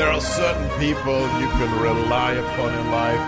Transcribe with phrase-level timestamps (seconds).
[0.00, 3.20] There are certain people you can rely upon in life,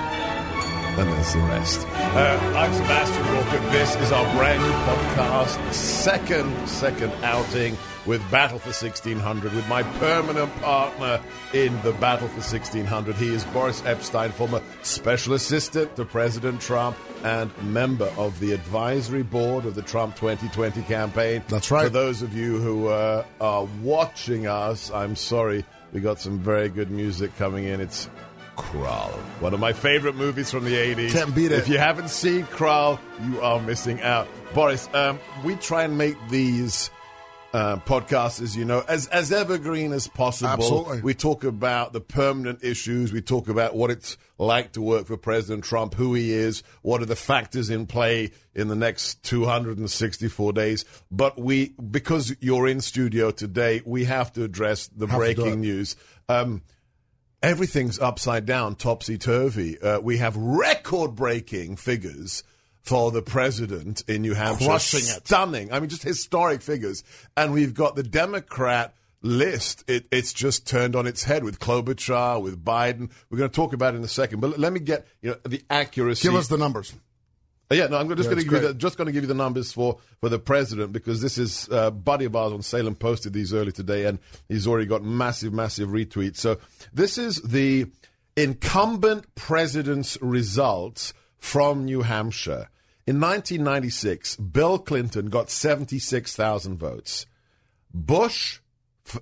[0.99, 1.87] and there's the rest.
[1.87, 3.59] Uh, I'm Sebastian Gorka.
[3.73, 9.83] This is our brand new podcast, second, second outing with Battle for 1600, with my
[9.83, 11.21] permanent partner
[11.53, 13.17] in the Battle for 1600.
[13.17, 19.23] He is Boris Epshteyn, former special assistant to President Trump and member of the advisory
[19.23, 21.43] board of the Trump 2020 campaign.
[21.49, 21.85] That's right.
[21.85, 25.67] For those of you who uh, are watching us, I'm sorry.
[25.93, 27.81] We got some very good music coming in.
[27.81, 28.09] It's
[28.57, 31.13] Krull, one of my favorite movies from the 80s.
[31.13, 31.59] Can't beat it.
[31.59, 34.27] If you haven't seen Krull, you are missing out.
[34.55, 36.91] Boris, um, we try and make these
[37.53, 40.51] uh, podcasts, as you know, as, as evergreen as possible.
[40.51, 41.03] Absolutely.
[41.03, 43.13] We talk about the permanent issues.
[43.13, 47.03] We talk about what it's like to work for President Trump, who he is, what
[47.03, 50.85] are the factors in play in the next 264 days.
[51.11, 55.31] But we, because you're in studio today, we have to address the Have to do
[55.31, 55.37] it.
[55.37, 55.97] breaking news.
[56.29, 56.63] Um,
[57.43, 59.81] everything's upside down, topsy turvy.
[59.81, 62.43] Uh, we have record breaking figures
[62.83, 64.67] for the president in New Hampshire.
[64.67, 65.27] Crushing it.
[65.27, 65.73] Stunning.
[65.73, 67.03] I mean, just historic figures.
[67.37, 69.85] And we've got the Democrat list.
[69.89, 73.11] It, it's just turned on its head with Klobuchar, with Biden.
[73.31, 74.41] We're going to talk about it in a second.
[74.41, 76.29] But let me get you know the accuracy.
[76.29, 76.93] Give us the numbers.
[77.71, 79.23] Uh, Yeah, no, I'm just Yeah, going to give you the, just going to give
[79.23, 82.63] you the numbers for, for the president because this is uh, buddy of ours on
[82.63, 84.19] Salem posted these early today and
[84.49, 86.37] he's already got massive, massive retweets.
[86.39, 86.59] So
[86.93, 87.87] this is the
[88.37, 92.69] incumbent president's results from New Hampshire.
[93.05, 97.27] In 1996, Bill Clinton got 76,000 votes.
[97.93, 98.61] Bush,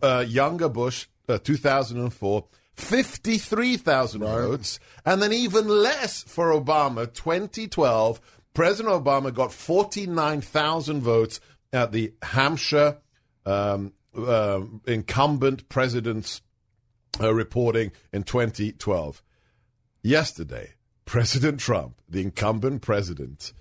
[0.03, 4.81] uh, younger Bush, uh, 2004, 53,000 votes.
[5.07, 8.21] And then even less for Obama, 2012.
[8.53, 11.41] President Obama got 49,000 votes
[11.73, 12.99] at the Hampshire
[13.47, 16.43] um, uh, incumbent president's
[17.21, 19.23] uh, reporting in 2012.
[20.03, 20.75] Yesterday,
[21.05, 23.53] President Trump, the incumbent president,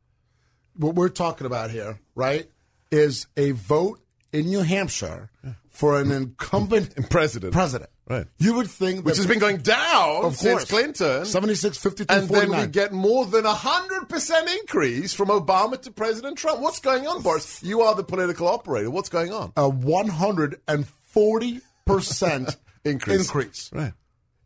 [0.76, 2.50] What we're talking about here, right,
[2.92, 4.00] is a vote
[4.34, 5.30] in New Hampshire
[5.70, 7.54] for an incumbent President.
[7.54, 7.92] president.
[8.10, 8.26] Right.
[8.40, 10.70] You would think Which has been going down Of since course.
[10.70, 11.24] Clinton.
[11.26, 15.92] 76, 52, and then we get more than a hundred percent increase from Obama to
[15.92, 16.60] President Trump.
[16.62, 17.64] What's going on, Boris?
[17.64, 18.90] You are the political operator.
[18.92, 19.54] What's going on?
[19.56, 23.22] a 140% Increase.
[23.22, 23.70] increase.
[23.72, 23.94] Right.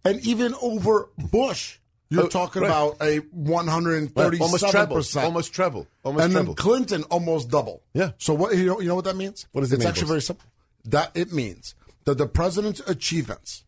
[0.03, 1.77] And even over Bush,
[2.09, 2.67] you're Oh, talking right.
[2.69, 4.41] about a 137%.
[4.41, 4.97] Almost treble.
[5.25, 5.87] Almost treble.
[6.03, 6.53] Almost and treble.
[6.53, 7.81] then Clinton almost double.
[7.93, 8.11] Yeah.
[8.17, 9.47] So what you know, you know what that means?
[9.53, 10.45] What does it it's mean, actually very simple.
[10.85, 11.73] That it means
[12.05, 13.65] that the president's achievements,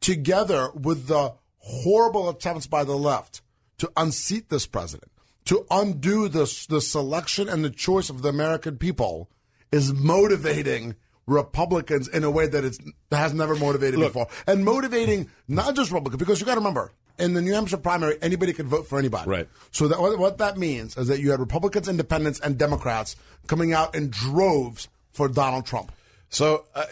[0.00, 3.42] together with the horrible attempts by the left
[3.78, 5.10] to unseat this president,
[5.44, 9.28] to undo the the selection and the choice of the American people,
[9.70, 10.94] is motivating
[11.26, 12.78] Republicans in a way that it's
[13.10, 16.92] has never motivated before, and motivating not just Republicans because you got to remember.
[17.18, 19.28] In the New Hampshire primary, anybody could vote for anybody.
[19.28, 19.48] Right.
[19.70, 23.16] So that, what, what that means is that you had Republicans, Independents, and Democrats
[23.46, 25.92] coming out in droves for Donald Trump.
[26.30, 26.86] So uh,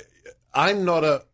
[0.55, 1.25] I'm not a.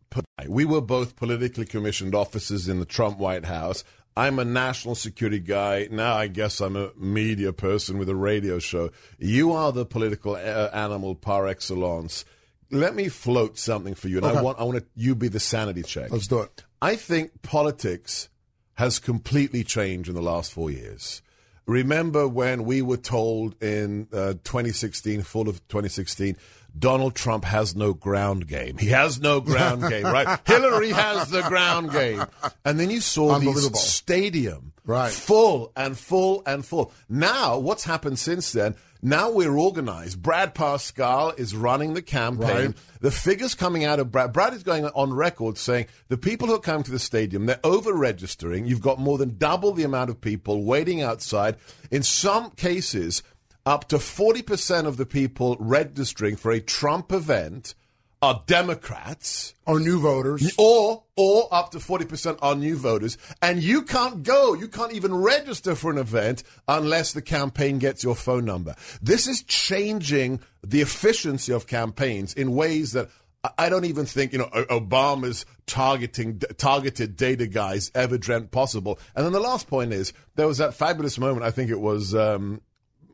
[0.47, 3.83] We were both politically commissioned officers in the Trump White House.
[4.15, 5.87] I'm a national security guy.
[5.91, 8.89] Now I guess I'm a media person with a radio show.
[9.19, 12.25] You are the political uh, animal par excellence.
[12.71, 15.39] Let me float something for you, and I want I want to, you be the
[15.39, 16.11] sanity check.
[16.11, 16.63] Let's do it.
[16.81, 18.29] I think politics
[18.73, 21.21] has completely changed in the last four years.
[21.65, 26.37] Remember when we were told in uh, 2016, fall of 2016,
[26.77, 28.77] Donald Trump has no ground game.
[28.77, 30.39] He has no ground game, right?
[30.45, 32.23] Hillary has the ground game.
[32.65, 33.75] And then you saw Unbelievable.
[33.79, 35.11] stadium Right.
[35.11, 36.93] full and full and full.
[37.09, 38.75] Now, what's happened since then?
[39.01, 40.21] Now we're organized.
[40.23, 42.67] Brad Parscale is running the campaign.
[42.67, 42.75] Right.
[43.01, 46.55] The figures coming out of Brad, Brad is going on record saying the people who
[46.55, 48.65] are coming to the stadium, they're over registering.
[48.65, 51.57] You've got more than double the amount of people waiting outside.
[51.91, 53.21] In some cases,
[53.67, 57.75] up to 40% of the people registering for a Trump event
[58.21, 60.51] are Democrats Or new voters.
[60.57, 65.13] or or up to 40% are new voters and you can't go you can't even
[65.13, 68.73] register for an event unless the campaign gets your phone number
[69.03, 73.09] this is changing the efficiency of campaigns in ways that
[73.43, 74.49] I- I don't even think you know
[74.81, 78.97] Obama's targeting targeted data guys ever dreamt possible.
[79.15, 81.43] And then the last point is there was that fabulous moment.
[81.45, 82.61] I think it was um,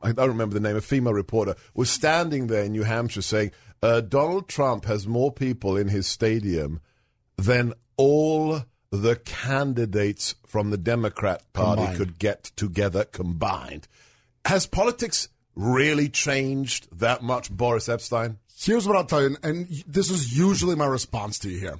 [0.04, 0.76] I don't remember the name.
[0.76, 3.52] A female reporter was standing there in New Hampshire saying
[3.82, 6.82] uh, Donald Trump has more people in his stadium
[7.38, 8.62] than all
[8.92, 11.98] the candidates from the Democrat Party Combined.
[11.98, 13.88] could get together combined.
[14.46, 18.38] Has politics really changed that much, Boris Epshteyn?
[18.56, 21.80] Here's what I'll tell you, and this is usually my response to you here.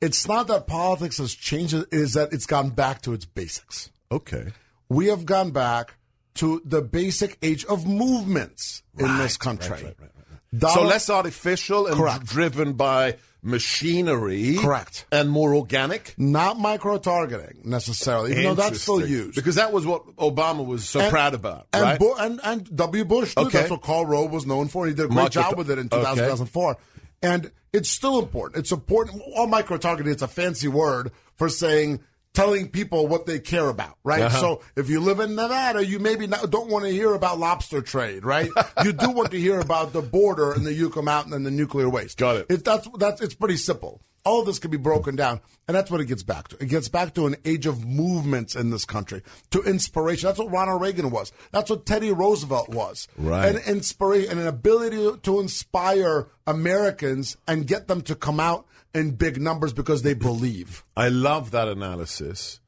[0.00, 3.90] It's not that politics has changed, it is that it's gone back to its basics.
[4.12, 4.52] Okay.
[4.88, 5.94] We have gone back
[6.36, 9.70] to the basic age of movements in this country.
[9.70, 10.10] right, right, right,
[10.58, 12.24] Donald- so less artificial and Correct.
[12.26, 14.56] driven by machinery.
[14.58, 15.06] Correct.
[15.12, 16.14] And more organic.
[16.16, 19.34] not micro targeting necessarily, even though that's still used.
[19.34, 21.98] Because that was what Obama was so And- proud about, and, right?
[21.98, 23.04] Bu- and and W.
[23.04, 23.42] Bush too.
[23.42, 23.58] Okay.
[23.58, 24.86] That's what Karl Rove was known for.
[24.86, 25.98] He did a great Micro- job with it in okay.
[25.98, 26.76] 2000, 2004.
[27.22, 28.60] And it's still important.
[28.60, 29.22] It's important.
[29.34, 30.12] All micro targeting.
[30.12, 32.00] It's a fancy word for saying
[32.34, 34.22] telling people what they care about, right?
[34.22, 34.38] Uh-huh.
[34.38, 37.80] So if you live in Nevada, you maybe not, don't want to hear about lobster
[37.80, 38.50] trade, right?
[38.84, 41.88] you do want to hear about the border and the Yucca Mountain and the nuclear
[41.88, 42.18] waste.
[42.18, 42.46] Got it.
[42.50, 44.02] It, that's that's it's pretty simple.
[44.24, 46.56] All of this can be broken down, and that's what it gets back to.
[46.62, 50.28] It gets back to an age of movements in this country, to inspiration.
[50.28, 51.30] That's what Ronald Reagan was.
[51.52, 53.06] That's what Teddy Roosevelt was.
[53.18, 53.54] Right.
[53.54, 58.66] An inspiration, and an ability to, to inspire Americans and get them to come out
[58.94, 60.84] in big numbers because they believe.
[60.96, 62.60] I love that analysis.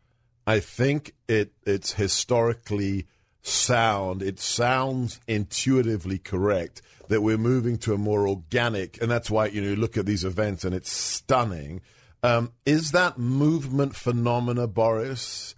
[0.47, 3.07] I think it it's historically
[3.47, 4.23] sound.
[4.23, 9.61] It sounds intuitively correct that we're moving to a more organic, and that's why you
[9.63, 11.81] know you look at these events and it's stunning.
[12.23, 15.55] Um, is that movement phenomena, Boris,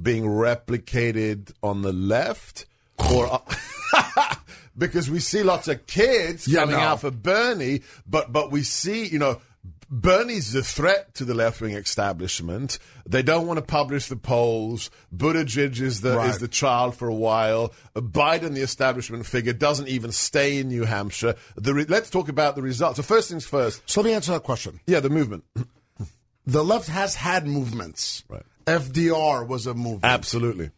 [0.00, 2.66] being replicated on the left,
[3.10, 3.42] or
[4.78, 6.82] because we see lots of kids Yeah, coming no.
[6.82, 9.40] out for Bernie, but but we see you know.
[9.88, 12.78] Bernie's the threat to the left wing establishment.
[13.08, 14.90] They don't want to publish the polls.
[15.14, 16.30] Buttigieg is the Right.
[16.30, 17.72] is the child for a while.
[17.94, 21.36] Uh, Biden, the establishment figure, doesn't even stay in New Hampshire.
[21.56, 22.96] The re- let's talk about the results.
[22.96, 23.82] So first things first.
[23.86, 24.80] So let me answer that question.
[24.86, 25.44] Yeah, the movement.
[26.48, 28.22] The left has had movements.
[28.28, 28.44] Right.
[28.68, 30.04] FDR was a movement.
[30.04, 30.70] Absolutely.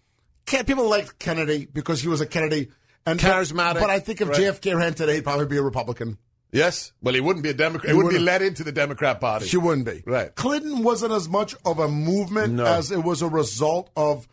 [0.47, 2.71] Ke- people liked Kennedy because he was a Kennedy
[3.05, 4.39] and Charismatic, But I think if right.
[4.39, 6.17] JFK ran today, he'd probably be a Republican.
[6.53, 6.93] Yes.
[7.03, 7.91] Well, he wouldn't be a Democrat.
[7.91, 9.47] He, He wouldn't be let into the Democrat Party.
[9.47, 10.03] She wouldn't be.
[10.07, 10.35] Right.
[10.35, 12.65] Clinton wasn't as much of a movement No.
[12.65, 14.27] as it was a result of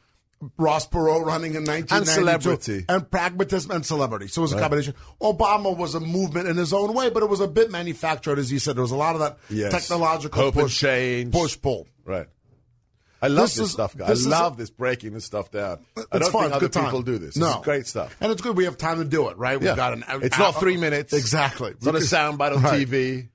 [0.58, 2.06] Ross Perot running in 1992.
[2.12, 2.86] celebrity.
[2.90, 4.28] And pragmatism and celebrity.
[4.28, 4.94] So it was a combination.
[5.22, 8.52] Obama was a movement in his own way, but it was a bit manufactured, as
[8.52, 8.76] you said.
[8.76, 9.72] There was a lot of that Yes.
[9.72, 11.34] technological Hope and push, change.
[11.34, 11.88] push pull.
[12.06, 12.28] Right.
[13.22, 13.96] I love This this, is- stuff.
[13.98, 14.10] guys.
[14.10, 15.80] this I love this breaking this stuff down.
[16.12, 16.44] I don't fun.
[16.44, 16.86] think other time.
[16.86, 17.36] people do this.
[17.38, 17.48] No.
[17.48, 18.16] This is great stuff.
[18.22, 18.56] And it's good.
[18.58, 19.60] We have time to do it, right?
[19.60, 19.76] We've Yeah.
[19.76, 21.14] got an It's not three minutes.
[21.14, 21.72] Exactly.
[21.72, 22.88] It's not a soundbite on Right.
[22.88, 23.30] TV.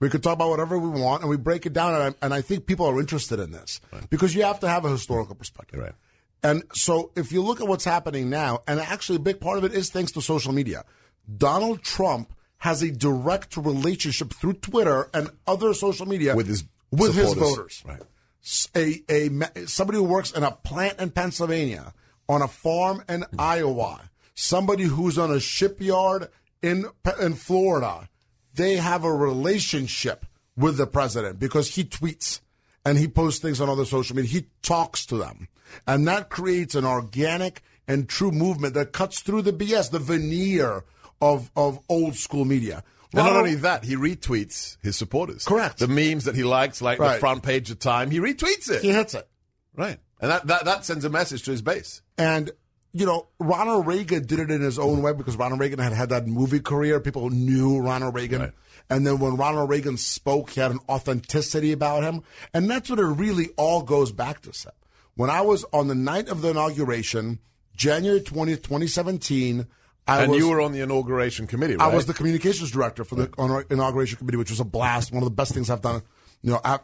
[0.00, 1.94] We could talk about whatever we want, and we break it down.
[1.94, 3.80] And I, and I think people are interested in this
[4.10, 5.80] because you have to have a historical perspective.
[5.80, 5.94] Right.
[6.42, 9.64] And so, if you look at what's happening now, and actually a big part of
[9.64, 10.84] it is thanks to social media,
[11.38, 17.14] Donald Trump has a direct relationship through Twitter and other social media With his with
[17.14, 17.82] his voters.
[17.86, 18.02] Right.
[18.76, 21.94] A, a somebody who works in a plant in Pennsylvania,
[22.28, 26.28] on a farm in Iowa, somebody who's on a shipyard
[26.62, 26.86] in
[27.20, 28.08] in Florida,
[28.54, 32.40] they have a relationship with the president because he tweets
[32.84, 34.30] and he posts things on other social media.
[34.30, 35.48] He talks to them,
[35.86, 40.84] and that creates an organic and true movement that cuts through the BS, the veneer
[41.20, 42.84] of of old school media.
[43.16, 45.44] And not only that, he retweets his supporters.
[45.44, 45.78] Correct.
[45.78, 48.82] The memes that he likes, like the front page of Time, he retweets it.
[48.82, 49.28] he hits it.
[49.74, 49.98] Right.
[50.20, 52.02] And that, that, that sends a message to his base.
[52.16, 52.50] And
[52.94, 56.10] you know, Ronald Reagan did it in his own way because Ronald Reagan had had
[56.10, 57.00] that movie career.
[57.00, 58.40] People knew Ronald Reagan.
[58.40, 58.52] Right.
[58.88, 62.22] And then when Ronald Reagan spoke, he had an authenticity about him.
[62.54, 64.72] And that's what it really all goes back to, Seb.
[65.16, 67.40] When I was on the night of the inauguration,
[67.76, 69.66] January 20th, 2017,
[70.06, 71.90] I and was, you were on the inauguration committee, right?
[71.90, 75.12] I was the communications director for the inauguration committee, which was a blast.
[75.12, 76.02] One of the best things I've done.
[76.42, 76.60] You know,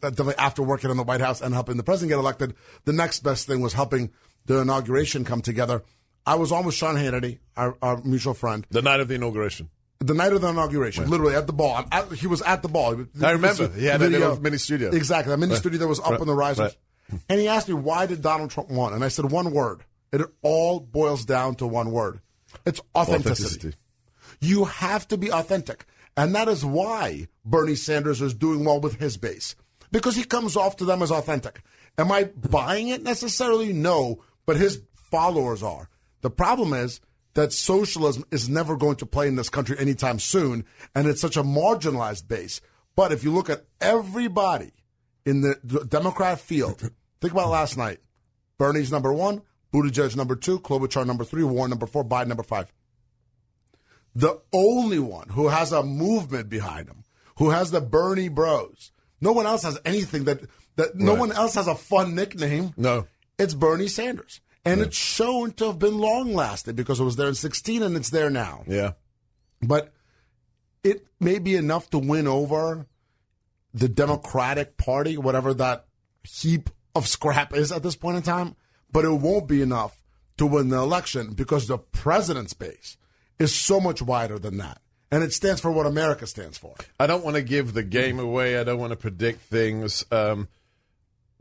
[0.00, 3.20] definitely after working in the White House and helping the president get elected, the next
[3.20, 4.10] best thing was helping
[4.46, 5.82] the inauguration come together.
[6.24, 9.68] I was on with Sean Hannity, our, our mutual friend, the night of the inauguration.
[9.98, 11.84] the night of the inauguration, literally at the ball.
[11.90, 13.04] At, he was at the ball.
[13.20, 13.68] I remember.
[13.70, 14.90] He had The that little mini studio.
[14.90, 16.20] Exactly, a mini studio that was up Right.
[16.20, 16.76] on the risers.
[17.10, 17.20] Right.
[17.28, 18.92] And he asked me, why did Donald Trump win?
[18.92, 19.80] And I said, one word.
[20.12, 22.20] It all boils down to one word
[22.66, 23.68] It's authenticity.
[23.68, 23.76] Authenticity.
[24.40, 25.86] You have to be authentic.
[26.16, 29.54] And that is why Bernie Sanders is doing well with his base,
[29.92, 31.62] because he comes off to them as authentic.
[31.96, 33.72] Am I buying it necessarily?
[33.72, 35.88] No, but his followers are.
[36.22, 37.00] The problem is
[37.34, 40.64] that socialism is never going to play in this country anytime soon,
[40.94, 42.60] and it's such a marginalized base.
[42.96, 44.72] But if you look at everybody
[45.24, 46.90] in the the Democrat field,
[47.20, 48.00] think about last night.
[48.58, 52.72] Bernie's number one, Buttigieg number two, Klobuchar number three, Warren number four, Biden number five.
[54.14, 57.04] The only one who has a movement behind him,
[57.38, 58.90] who has the Bernie Bros.
[59.20, 60.40] No one else has anything that
[60.76, 61.20] that no Right.
[61.20, 62.72] one else has a fun nickname.
[62.76, 63.06] No.
[63.38, 64.40] It's Bernie Sanders.
[64.64, 67.96] And it's shown to have been long lasting because it was there in 16 and
[67.96, 68.64] it's there now.
[68.66, 68.92] Yeah.
[69.62, 69.92] But
[70.84, 72.86] it may be enough to win over
[73.72, 75.86] the Democratic Party, whatever that
[76.24, 78.56] heap of scrap is at this point in time,
[78.92, 80.02] but it won't be enough
[80.38, 82.96] to win the election because the president's base
[83.38, 84.80] is so much wider than that.
[85.12, 86.74] And it stands for what America stands for.
[86.98, 88.58] I don't want to give the game away.
[88.58, 90.04] I don't want to predict things.
[90.12, 90.48] Um,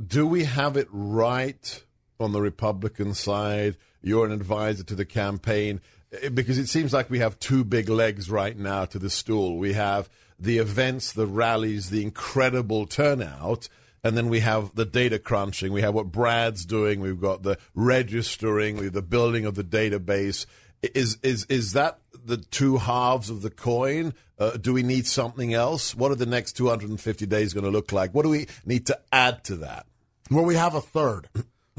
[0.03, 1.83] do we have it right
[2.19, 3.77] on the Republican side?
[4.01, 7.89] You're an advisor to the campaign Eh, because it seems like we have two big
[7.89, 9.57] legs right now to the stool.
[9.57, 13.67] We have the events, the rallies, the incredible turnout.
[14.03, 15.73] And then we have the data crunching.
[15.73, 17.01] We have what Brad's doing.
[17.01, 18.77] We've got the registering.
[18.77, 20.45] We have the building of the database.
[20.81, 24.13] Is is is that the two halves of the coin?
[24.37, 25.93] Uh, do we need something else?
[25.93, 28.13] What are the next 250 days going to look like?
[28.13, 29.85] What do we need to add to that?
[30.31, 31.27] Well, we have a third.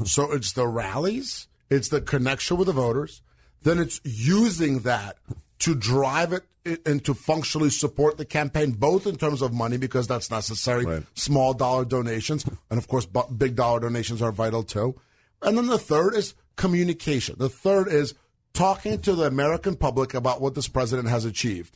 [0.05, 3.21] So it's the rallies, it's the connection with the voters,
[3.63, 5.17] then it's using that
[5.61, 6.43] to drive it
[6.85, 11.03] and to functionally support the campaign, both in terms of money, because that's necessary, Right.
[11.15, 14.95] small dollar donations, and of course, big dollar donations are vital too.
[15.41, 17.35] And then the third is communication.
[17.39, 18.13] The third is
[18.53, 21.75] talking to the American public about what this president has achieved.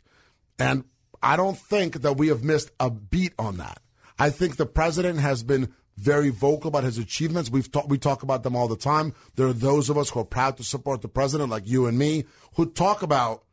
[0.59, 0.83] And
[1.23, 3.81] I don't think that we have missed a beat on that.
[4.19, 7.49] I think the president has been very vocal about his achievements.
[7.49, 9.13] We've talk, we talk about them all the time.
[9.35, 11.97] There are those of us who are proud to support the president, like you and
[11.97, 12.25] me,
[12.55, 13.44] who talk about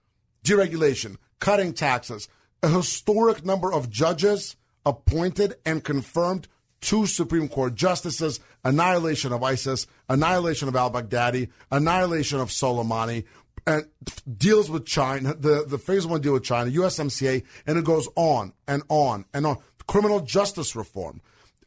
[0.45, 2.29] deregulation, cutting taxes,
[2.63, 6.49] a historic number of judges appointed and confirmed
[6.81, 13.25] two Supreme Court justices, annihilation of ISIS, annihilation of al Baghdadi, annihilation of Soleimani,
[13.67, 13.87] and
[14.37, 18.53] deals with China, the, the phase one deal with China, USMCA, and it goes on
[18.67, 19.59] and on and on.
[19.87, 21.21] Criminal justice reform.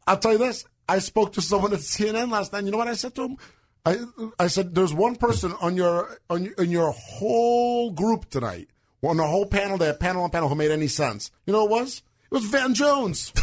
[0.06, 0.66] I'll tell you this.
[0.88, 2.60] I spoke to someone at CNN last night.
[2.60, 3.38] And You know what I said to him?
[3.86, 3.98] I
[4.40, 8.70] I said there's one person on your on in your whole group tonight,
[9.04, 11.32] on the whole panel, that panel on panel who made any sense.
[11.46, 12.04] You know what it was?
[12.26, 13.32] It was Van Jones.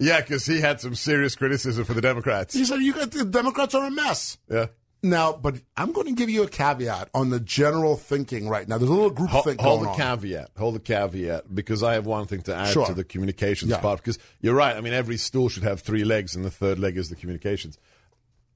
[0.00, 2.54] Yeah, because he had some serious criticism for the Democrats.
[2.54, 4.36] He said you got the Democrats are a mess.
[4.50, 4.66] Yeah.
[5.04, 8.78] Now, but I'm going to give you a caveat on the general thinking right now.
[8.78, 10.50] There's a little group Hold, think hold the caveat.
[10.58, 12.86] Hold the caveat because I have one thing to add Sure.
[12.86, 13.78] to the communications Yeah.
[13.78, 13.98] part.
[14.00, 14.74] Because you're right.
[14.76, 17.78] I mean, every stool should have three legs, and the third leg is the communications.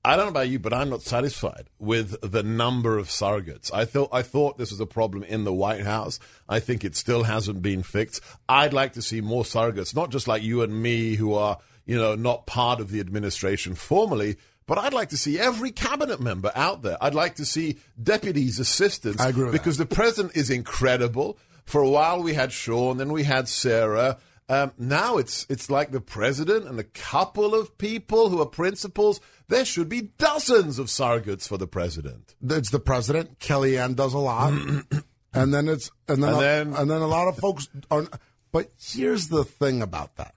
[0.04, 3.72] I don't know about you, but I'm not satisfied with the number of surrogates.
[3.72, 6.18] I thought I thought this was a problem in the White House.
[6.48, 8.22] I think it still hasn't been fixed.
[8.48, 11.96] I'd like to see more surrogates, not just like you and me, who are you
[11.96, 14.36] know not part of the administration formally.
[14.66, 16.98] But I'd like to see every cabinet member out there.
[17.00, 19.20] I'd like to see deputies, assistants.
[19.20, 19.58] I agree with that.
[19.58, 21.38] because the president is incredible.
[21.64, 24.18] For a while we had Sean, then we had Sarah.
[24.50, 29.20] Um, now it's it's like the president and a couple of people who are principals.
[29.48, 32.34] There should be dozens of surrogates for the president.
[32.42, 33.38] It's the president.
[33.40, 34.52] Kellyanne does a lot,
[35.34, 38.06] and then it's and then And a, then- and then a lot of folks are.
[38.50, 40.34] But here's the thing about that,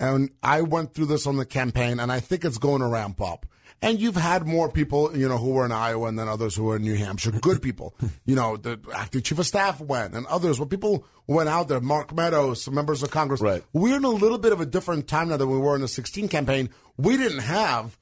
[0.00, 3.20] and I went through this on the campaign, and I think it's going to ramp
[3.20, 3.44] up.
[3.82, 6.64] And you've had more people, you know, who were in Iowa and then others who
[6.64, 7.30] were in New Hampshire.
[7.30, 10.58] Good people, you know, the acting chief of staff went, and others.
[10.58, 11.80] Well, people went out there.
[11.80, 13.40] Mark Meadows, members of Congress.
[13.40, 13.62] Right.
[13.72, 15.88] We're in a little bit of a different time now than we were in the
[15.88, 16.70] 16 campaign.
[16.96, 17.98] We didn't have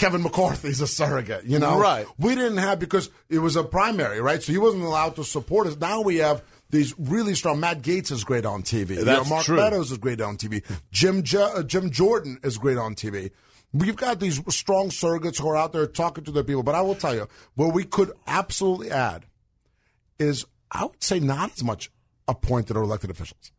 [0.00, 1.78] Kevin McCarthy's a surrogate, you know?
[1.78, 2.06] Right.
[2.18, 4.42] We didn't have because it was a primary, right?
[4.42, 5.76] So he wasn't allowed to support us.
[5.76, 7.60] Now we have these really strong.
[7.60, 8.90] Matt Gaetz is great on TV.
[8.96, 9.56] You That's know, Mark true.
[9.58, 10.64] Meadows is great on TV.
[10.90, 13.30] Jim jo- uh, Jim Jordan is great on TV.
[13.72, 16.62] We've got these strong surrogates who are out there talking to their people.
[16.62, 19.26] But I will tell you, where we could absolutely add
[20.18, 21.90] is, I would say, not as much
[22.26, 23.52] appointed or elected officials.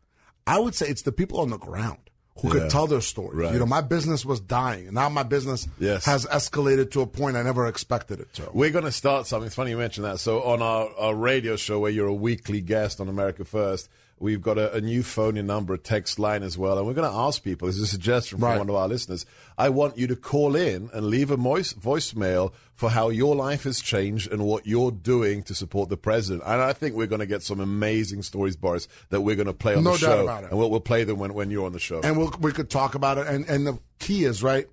[0.46, 1.98] I would say it's the people on the ground
[2.42, 2.54] who Yeah.
[2.62, 3.38] could tell their story.
[3.38, 3.54] Right.
[3.54, 6.06] You know, my business was dying, and now my business Yes.
[6.06, 8.50] has escalated to a point I never expected it to.
[8.54, 9.48] We're going to start something.
[9.48, 10.20] It's funny you mentioned that.
[10.20, 13.90] So on our, our radio show, where you're a weekly guest on America First,
[14.22, 16.94] We've got a, a new phone in number, a text line as well, and we're
[16.94, 17.66] going to ask people.
[17.68, 18.58] This is a suggestion from Right.
[18.60, 19.26] one of our listeners.
[19.58, 23.64] I want you to call in and leave a voice, voicemail for how your life
[23.64, 26.44] has changed and what you're doing to support the president.
[26.46, 29.54] And I think we're going to get some amazing stories, Boris, that we're going to
[29.54, 30.50] play on No the doubt show, about it.
[30.52, 32.00] and we'll, we'll play them when, when you're on the show.
[32.04, 33.28] and we'll, we could talk about it.
[33.28, 34.68] And, and the key is, right,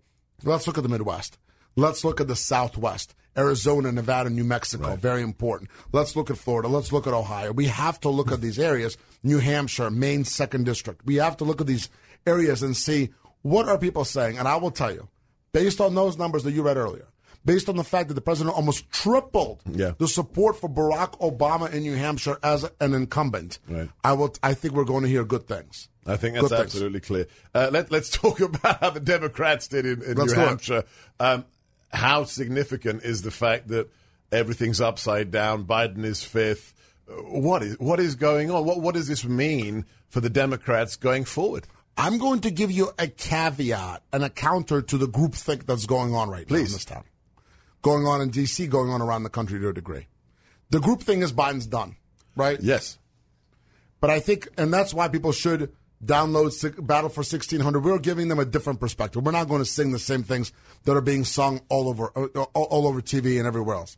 [0.45, 1.39] let's look at the Midwest.
[1.77, 3.15] Let's look at the Southwest.
[3.37, 5.71] Arizona, Nevada, New Mexico, very important.
[5.93, 6.67] Let's look at Florida.
[6.67, 7.53] Let's look at Ohio.
[7.53, 8.97] We have to look at these areas.
[9.23, 11.05] New Hampshire, Maine, second district.
[11.05, 11.89] We have to look at these
[12.27, 13.11] areas and see
[13.43, 14.39] what are people saying.
[14.39, 15.09] And I will tell you,
[15.53, 17.07] based on those numbers that you read earlier,
[17.45, 19.93] based on the fact that the president almost tripled Yeah.
[19.99, 23.89] the support for Barack Obama in New Hampshire as an incumbent, Right.
[24.05, 24.35] I will.
[24.43, 25.89] I think we're going to hear good things.
[26.07, 26.75] I think that's Good things.
[26.75, 27.27] absolutely clear.
[27.55, 30.33] Uh, let, let's talk about how the Democrats did in, in New.
[30.33, 30.85] Hampshire.
[31.21, 31.45] Um,
[31.93, 33.89] how significant is the fact that
[34.33, 35.65] everything's upside down?
[35.65, 36.75] Biden is fifth.
[37.09, 38.65] What is what is going on?
[38.65, 41.67] What what does this mean for the Democrats going forward?
[41.97, 46.15] I'm going to give you a caveat and a counter to the groupthink that's going
[46.15, 46.73] on right now in Please.
[46.73, 47.05] this town.
[47.83, 50.07] Going on in D.C., going on around the country to a degree.
[50.71, 51.97] The group thing is Biden's done,
[52.37, 52.61] right?
[52.61, 52.99] Yes.
[54.01, 55.73] But I think, and that's why people should
[56.05, 56.53] download
[56.87, 57.85] Battle for 1600.
[57.85, 59.25] We're giving them a different perspective.
[59.25, 60.53] We're not going to sing the same things
[60.85, 63.97] that are being sung all over, uh, all, all over TV and everywhere else.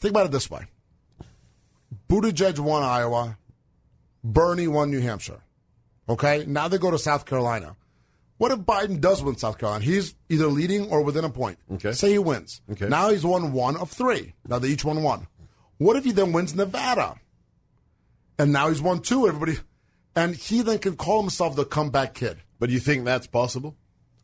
[0.00, 0.66] Think about it this way
[2.08, 3.38] Buttigieg won Iowa,
[4.22, 5.40] Bernie won New Hampshire.
[6.08, 6.44] Okay?
[6.46, 7.76] Now they go to South Carolina.
[8.38, 9.84] What if Biden does win South Carolina?
[9.84, 11.58] He's either leading or within a point.
[11.72, 11.92] Okay.
[11.92, 12.60] Say he wins.
[12.70, 12.88] Okay.
[12.88, 14.34] Now he's won one of three.
[14.46, 15.26] Now they each won one.
[15.78, 17.18] What if he then wins Nevada?
[18.38, 19.26] And now he's won two.
[19.26, 19.58] Everybody,
[20.14, 22.38] and he then can call himself the comeback kid.
[22.58, 23.76] But you think that's possible?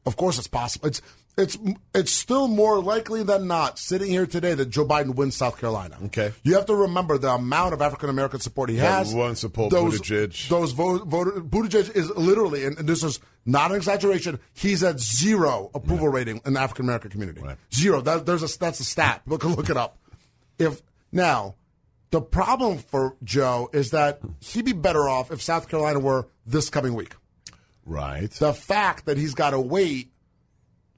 [0.05, 0.89] Of course, it's possible.
[0.89, 1.01] It's
[1.37, 1.57] it's
[1.95, 5.97] it's still more likely than not sitting here today that Joe Biden wins South Carolina.
[6.07, 6.33] Okay.
[6.43, 9.15] you have to remember the amount of African American support he That has.
[9.15, 10.49] won't support those, Buttigieg.
[10.49, 14.39] Those vote, voter, Buttigieg is literally, and, and this is not an exaggeration.
[14.53, 17.41] He's at zero approval rating in the African American community.
[17.41, 17.57] Right.
[17.73, 18.01] Zero.
[18.03, 19.23] That, there's a that's a stat.
[19.27, 19.99] Look look it up.
[20.59, 21.57] If now.
[22.11, 26.69] The problem for Joe is that he'd be better off if South Carolina were this
[26.69, 27.15] coming week
[27.87, 28.31] Right.
[28.33, 30.12] the fact that he's got to wait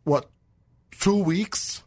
[0.04, 0.30] what
[1.00, 1.82] two weeks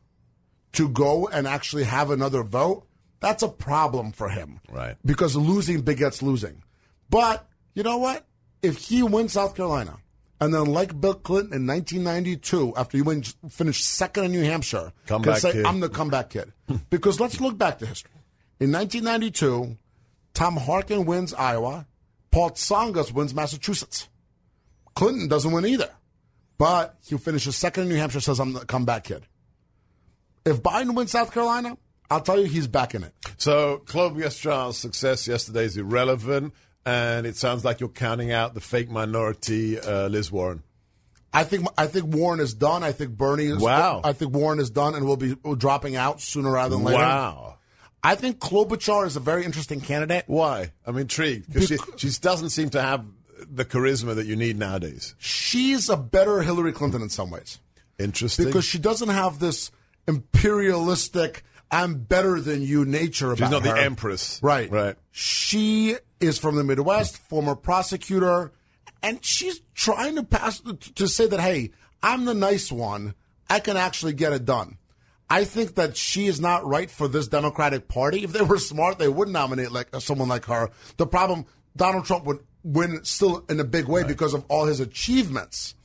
[0.74, 2.86] to go and actually have another vote?
[3.20, 4.60] That's a problem for him.
[4.72, 4.96] Right.
[5.06, 6.64] because losing begets losing.
[7.10, 8.26] But you know what?
[8.62, 9.98] If he wins south carolina
[10.40, 14.92] and then like bill clinton in 1992 after he win, finished second in new hampshire
[15.08, 15.66] can Comeback say kid.
[15.66, 16.52] i'm the comeback kid.
[16.90, 18.12] Because let's look back to history.
[18.60, 19.78] In 1992
[20.34, 21.88] tom harkin wins iowa.
[22.30, 24.10] Paul tsongas wins massachusetts.
[24.96, 25.90] Clinton doesn't win either.
[26.58, 29.26] But he finishes second in New Hampshire, says I'm the comeback kid.
[30.46, 31.78] If Biden wins South Carolina,
[32.10, 33.14] I'll tell you he's back in it.
[33.38, 36.54] So Charles' success yesterday is irrelevant,
[36.86, 40.64] and it sounds like you're counting out the fake minority uh, Liz Warren.
[41.34, 42.84] I think I think Warren is done.
[42.84, 44.02] I think Bernie is Wow.
[44.04, 46.98] I think Warren is done and will be dropping out sooner rather than later.
[46.98, 47.58] Wow.
[48.04, 50.24] I think Klobuchar is a very interesting candidate.
[50.28, 50.72] Why?
[50.86, 53.06] I'm intrigued because she, she doesn't seem to have
[53.50, 55.16] the charisma that you need nowadays.
[55.18, 57.60] She's a better Hillary Clinton in some ways.
[58.00, 58.46] Interesting.
[58.46, 59.72] Because she doesn't have this
[60.08, 64.42] imperialistic I'm better than you nature about She's not the empress.
[64.42, 64.72] Right.
[64.72, 64.96] Right.
[65.12, 68.52] She is from the Midwest, former prosecutor,
[69.04, 70.62] and she's trying to pass
[70.96, 73.16] to say that, hey, I'm the nice one.
[73.50, 74.78] I can actually get it done.
[75.30, 78.24] I think that she is not right for this Democratic Party.
[78.24, 80.70] If they were smart, they would nominate like someone like her.
[80.96, 84.80] The problem, Donald Trump would win still in a big way because of all his
[84.80, 85.76] achievements.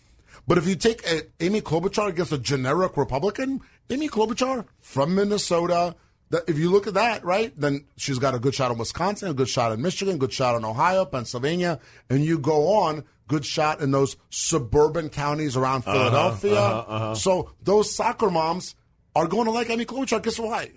[0.46, 5.94] But if you take a, Amy Klobuchar against a generic Republican, Amy Klobuchar from Minnesota,
[6.30, 9.30] that if you look at that, right, then she's got a good shot in Wisconsin,
[9.30, 11.78] a good shot in Michigan, good shot in Ohio, Pennsylvania,
[12.10, 17.14] and you go on, good shot in those suburban counties around Uh-huh, Philadelphia.
[17.16, 18.74] So those soccer moms
[19.14, 20.22] are going to like Amy Klobuchar.
[20.22, 20.70] Guess why?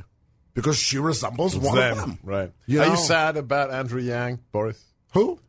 [0.54, 1.92] Because she resembles one Them.
[1.94, 2.20] of them.
[2.24, 2.52] Right.
[2.68, 2.92] You Are know?
[2.92, 4.82] you sad about Andrew Yang, Boris?
[5.14, 5.40] Who?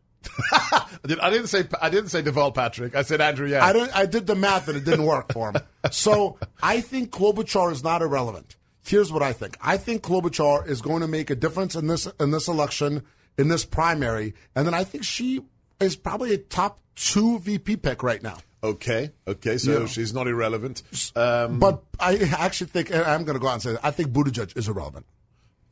[0.53, 2.95] I didn't- say I didn't say Deval Patrick.
[2.97, 3.63] I said Andrew Yang.
[3.63, 3.97] I didn't.
[3.97, 5.63] I did the math and it didn't work for him.
[5.93, 8.57] So I think Klobuchar is not irrelevant.
[8.85, 9.57] Here's what I think.
[9.61, 13.03] I think Klobuchar is going to make a difference in this in this election,
[13.39, 15.43] in this primary, and then I think she
[15.81, 18.39] is probably a top two VP pick right now.
[18.65, 19.11] Okay.
[19.29, 19.59] Okay.
[19.59, 19.87] So Yeah.
[19.87, 20.83] she's not irrelevant.
[21.15, 24.11] Um, But I actually think and I'm going to go out and say I think
[24.11, 25.07] Buttigieg is irrelevant.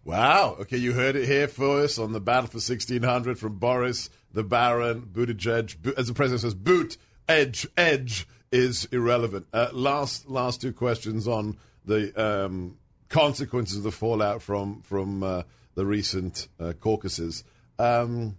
[0.04, 0.56] Wow.
[0.60, 5.08] Okay, you heard it here first on the Battle for 1600 from Boris, the Baron,
[5.10, 5.80] Buttigieg.
[5.80, 9.46] Bu- As the president says, boot, edge, edge is irrelevant.
[9.52, 12.76] Uh, last last two questions on the um,
[13.08, 15.42] consequences of the fallout from, from uh,
[15.74, 17.42] the recent uh, caucuses.
[17.78, 18.36] Um,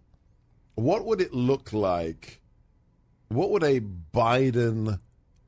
[0.76, 2.42] what would it look like?
[3.30, 5.00] What would a Biden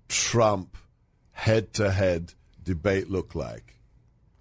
[0.10, 0.77] Trump
[1.32, 3.77] head to head debate look like?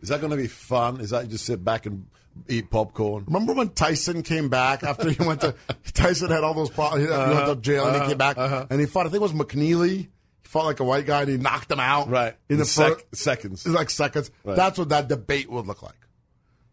[0.00, 1.00] Is that going to be fun?
[1.00, 2.06] Is that you just sit back and
[2.48, 3.24] eat popcorn?
[3.26, 5.54] Remember when Tyson came back after he went to
[5.94, 7.06] Tyson had all those problems.
[7.06, 7.32] He Uh-huh.
[7.34, 9.06] went to jail and he came back and he fought.
[9.06, 9.96] I think it was McNeely.
[9.98, 10.08] He
[10.44, 12.08] fought like a white guy and he knocked him out.
[12.10, 12.36] Right.
[12.48, 13.66] in the Sec- first seconds.
[13.66, 14.30] like seconds.
[14.44, 14.54] Right.
[14.56, 15.94] That's what that debate would look like.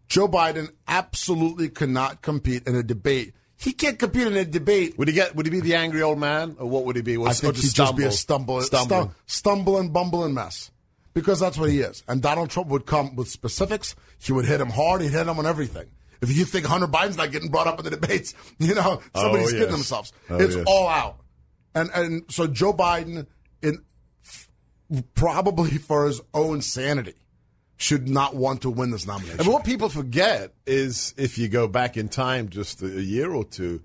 [0.07, 3.33] Joe Biden absolutely cannot compete in a debate.
[3.57, 4.97] He can't compete in a debate.
[4.99, 5.35] Would he get?
[5.35, 7.15] Would he be the angry old man, or what would he be?
[7.15, 9.07] I Was, think or he'd just be a stumble, stumbling.
[9.07, 10.69] stum- stumbling, bumbling mess.
[11.13, 12.03] Because that's what he is.
[12.07, 13.95] And Donald Trump would come with specifics.
[14.19, 15.01] He would hit him hard.
[15.01, 15.85] He'd hit him on everything.
[16.21, 19.49] If you think Hunter Biden's not getting brought up in the debates, you know, somebody's
[19.53, 20.11] Oh, kidding themselves.
[20.29, 20.63] Oh, it's yes.
[20.67, 21.17] all out.
[21.75, 23.27] And and so Joe Biden,
[23.61, 23.83] in
[25.15, 27.15] probably for his own sanity,
[27.77, 29.39] should not want to win this nomination.
[29.39, 33.43] And what people forget is if you go back in time just a year or
[33.43, 33.81] two,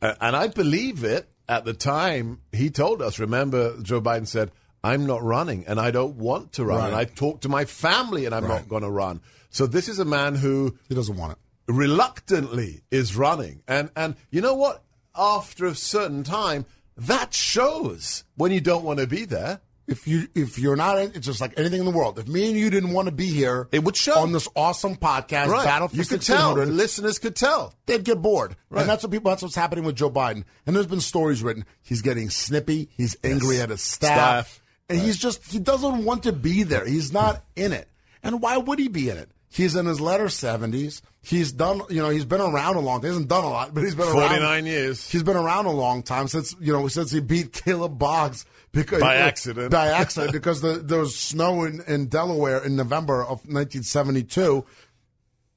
[0.00, 4.50] and I believe it at the time, he told us, remember, Joe Biden said,
[4.90, 6.78] I'm not running and I don't want to run.
[6.78, 6.86] Right.
[6.88, 9.20] And I talked to my family and I'm not going to run.
[9.50, 11.38] So this is a man who he doesn't want it.
[11.72, 13.62] reluctantly is running.
[13.66, 14.82] And and you know what?
[15.16, 19.60] After a certain time, that shows when you don't want to be there.
[19.88, 22.18] If you if you're not, in, it's just like anything in the world.
[22.18, 24.18] If me and you didn't want to be here, It would show.
[24.18, 26.56] on this awesome podcast, Battle for you could tell.
[26.56, 27.72] The listeners could tell.
[27.86, 28.56] they'd get bored.
[28.68, 28.80] Right.
[28.80, 30.42] And that's what people that's what's happening with Joe Biden.
[30.66, 31.64] And there's been stories written.
[31.82, 34.48] He's getting snippy, he's angry at his staff.
[34.48, 34.62] Staff.
[34.88, 36.86] And he's just he doesn't want to be there.
[36.86, 37.88] He's not in it.
[38.22, 39.30] And why would he be in it?
[39.48, 41.02] He's in his latter seventies.
[41.22, 43.02] He's done you know, he's been around a long time.
[43.02, 45.10] He hasn't done a lot, but he's been around 49 years.
[45.10, 49.00] He's been around a long time since you know, since he beat Caleb Boggs because
[49.00, 49.70] By accident.
[49.70, 54.64] By accident because the, there was snow in, in Delaware in November of 1972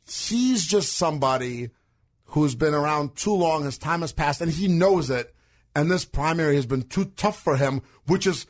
[0.10, 1.70] he's just somebody
[2.26, 3.64] who's been around too long.
[3.64, 5.34] His time has passed, and he knows it.
[5.76, 8.48] And this primary has been too tough for him, which is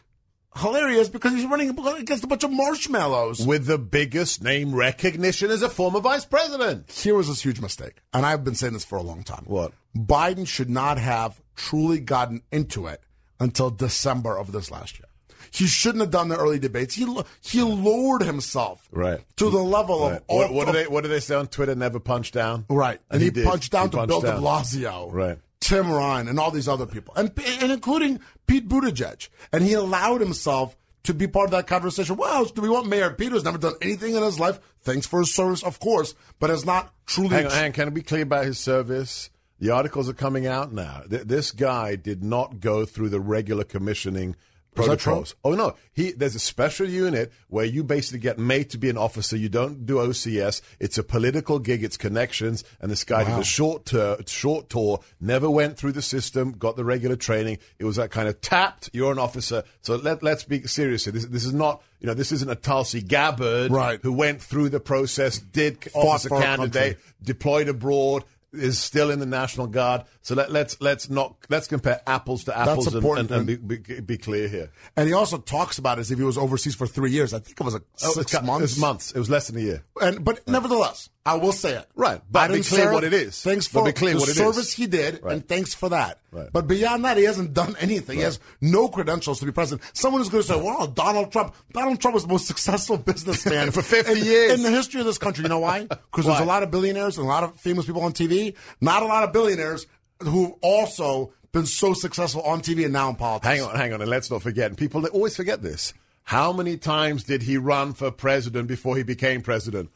[0.56, 3.46] hilarious because he's running against a bunch of marshmallows.
[3.46, 6.92] with the biggest name recognition as a former vice president.
[6.92, 9.44] Here was this huge mistake, and I've been saying this for a long time.
[9.46, 9.74] What?
[9.96, 13.02] Biden should not have truly gotten into it
[13.40, 15.06] until December of this last year.
[15.52, 16.94] He shouldn't have done the early debates.
[16.94, 17.08] He
[17.42, 19.20] he lowered himself Right.
[19.38, 21.74] to the level of What, what do they What do they say on Twitter?
[21.74, 22.66] Never punch down.
[22.70, 23.00] Right.
[23.10, 23.46] And, he, did.
[23.48, 24.32] punched down He to punched Bill de.
[24.34, 25.12] Blasio.
[25.12, 25.40] Right.
[25.60, 27.14] Tim Ryan and all these other people.
[27.16, 27.32] And,
[27.62, 29.30] and including Pete Buttigieg.
[29.54, 32.18] And he allowed himself to be part of that conversation.
[32.18, 34.60] Well, do we want Mayor Pete who's never done anything in his life?
[34.82, 37.72] Thanks for his service, of course, but has not truly Hang on, hang on.
[37.74, 39.30] Can I be clear about his service?
[39.60, 41.04] The articles are coming out now.
[41.10, 44.36] Th- this guy did not go through the regular commissioning?
[44.76, 45.36] Protocols.
[45.44, 48.98] Oh no, he there's a special unit where you basically get made to be an
[48.98, 49.36] officer.
[49.36, 50.62] You don't do OCS.
[50.80, 51.84] It's a political gig.
[51.84, 52.64] It's connections.
[52.80, 55.00] And this guy did a short tour, short tour.
[55.20, 56.52] Never went through the system.
[56.54, 57.58] Got the regular training.
[57.78, 58.90] It was that kind of tapped.
[58.94, 59.64] You're an officer.
[59.82, 61.14] So let let's be serious here.
[61.14, 61.82] This this is not.
[62.02, 64.00] You know, this isn't a Tulsi Gabbard Right.
[64.02, 69.26] who went through the process, did Fought officer candidate, deployed abroad, is still in the
[69.26, 70.04] National Guard.
[70.22, 73.32] So let, let's let's not let's compare apples to apples and, important.
[73.32, 74.72] and, and be, be, be clear here.
[74.96, 77.34] And he also talks about it as if he was overseas for three years.
[77.34, 78.60] I think it was like Oh, six it's, months.
[78.60, 79.12] It was months.
[79.12, 79.84] It was less than a year.
[80.02, 81.86] And but nevertheless, I will say it.
[81.96, 83.42] Right, but be clear what it is.
[83.42, 84.38] Thanks for be clear the what it is.
[84.38, 85.34] service he did, Right.
[85.34, 86.18] and thanks for that.
[86.32, 86.48] Right.
[86.52, 88.18] But beyond that, he hasn't done anything.
[88.18, 89.88] He has no credentials to be president.
[89.94, 91.54] Someone is going to say, "Well, Donald Trump.
[91.74, 94.54] Donald Trump was the most successful businessman For 50 in, years.
[94.54, 95.88] in the history of this country." You know why?
[96.12, 98.56] Because there's a lot of billionaires and a lot of famous people on TV.
[98.82, 99.86] Not a lot of billionaires
[100.22, 103.48] who've also been so successful on TV and now in politics.
[103.48, 104.68] Hang on, hang on, and let's not forget.
[104.68, 105.94] And people they always forget this.
[106.24, 109.90] How many times did he run for president before he became president?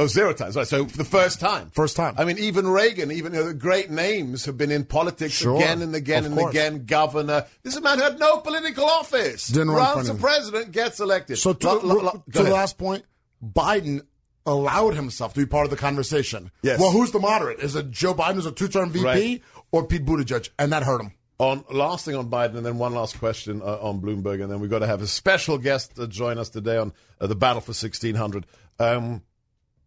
[0.00, 0.54] Oh, zero times.
[0.54, 0.66] Right.
[0.66, 1.70] So for the first time.
[1.70, 2.14] First time.
[2.16, 5.56] I mean, even Reagan, even you know, the great names have been in politics Sure.
[5.56, 6.50] again and again Of and course.
[6.54, 6.84] again.
[6.86, 7.46] Governor.
[7.64, 9.48] This is a man who had no political office.
[9.48, 11.38] Didn't run for Runs for president, gets elected.
[11.38, 13.04] So to, Lo- the, lo- lo- to the last point,
[13.44, 14.02] Biden
[14.46, 16.50] allowed himself to be part of the conversation.
[16.62, 16.80] Yes.
[16.80, 17.60] Well, who's the moderate?
[17.60, 19.42] Is it Joe Biden who's a two-term VP Right.
[19.72, 20.48] or Pete Buttigieg?
[20.58, 21.12] And that hurt him.
[21.40, 24.58] On last thing on Biden, and then one last question uh, on Bloomberg, and then
[24.58, 27.60] we've got to have a special guest uh, join us today on uh, the battle
[27.60, 28.44] for sixteen hundred.
[28.80, 29.22] Um,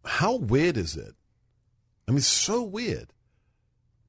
[0.06, 1.16] how weird is it?
[2.08, 3.14] I mean, so weird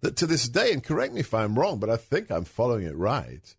[0.01, 2.85] that to this day, and correct me if I'm wrong, but I think I'm following
[2.85, 3.55] it right.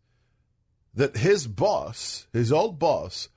[0.96, 3.30] That his boss, his old boss,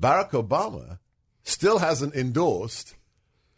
[0.00, 0.98] Barack Obama,
[1.42, 2.94] still hasn't endorsed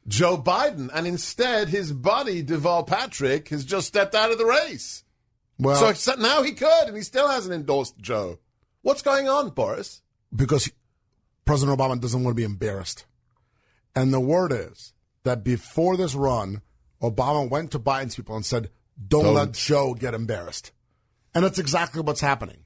[0.09, 5.05] Joe Biden, and instead his buddy Deval Patrick has just stepped out of the race.
[5.59, 8.39] Well, So, so now he could, and he still hasn't endorsed Joe.
[8.83, 10.01] What's going on, Boris?
[10.35, 10.69] because
[11.45, 13.05] President Obama doesn't want to be embarrassed.
[13.95, 14.93] And the word is
[15.25, 16.63] that before this run,
[17.03, 18.71] Obama went to Biden's people and said,
[19.09, 19.35] don't, Don't.
[19.35, 20.73] let Joe get embarrassed.
[21.35, 22.65] And that's exactly what's happening.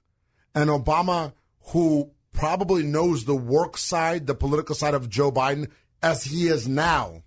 [0.54, 1.32] And Obama,
[1.68, 5.70] who probably knows the work side, the political side of Joe Biden
[6.02, 7.22] as he is now,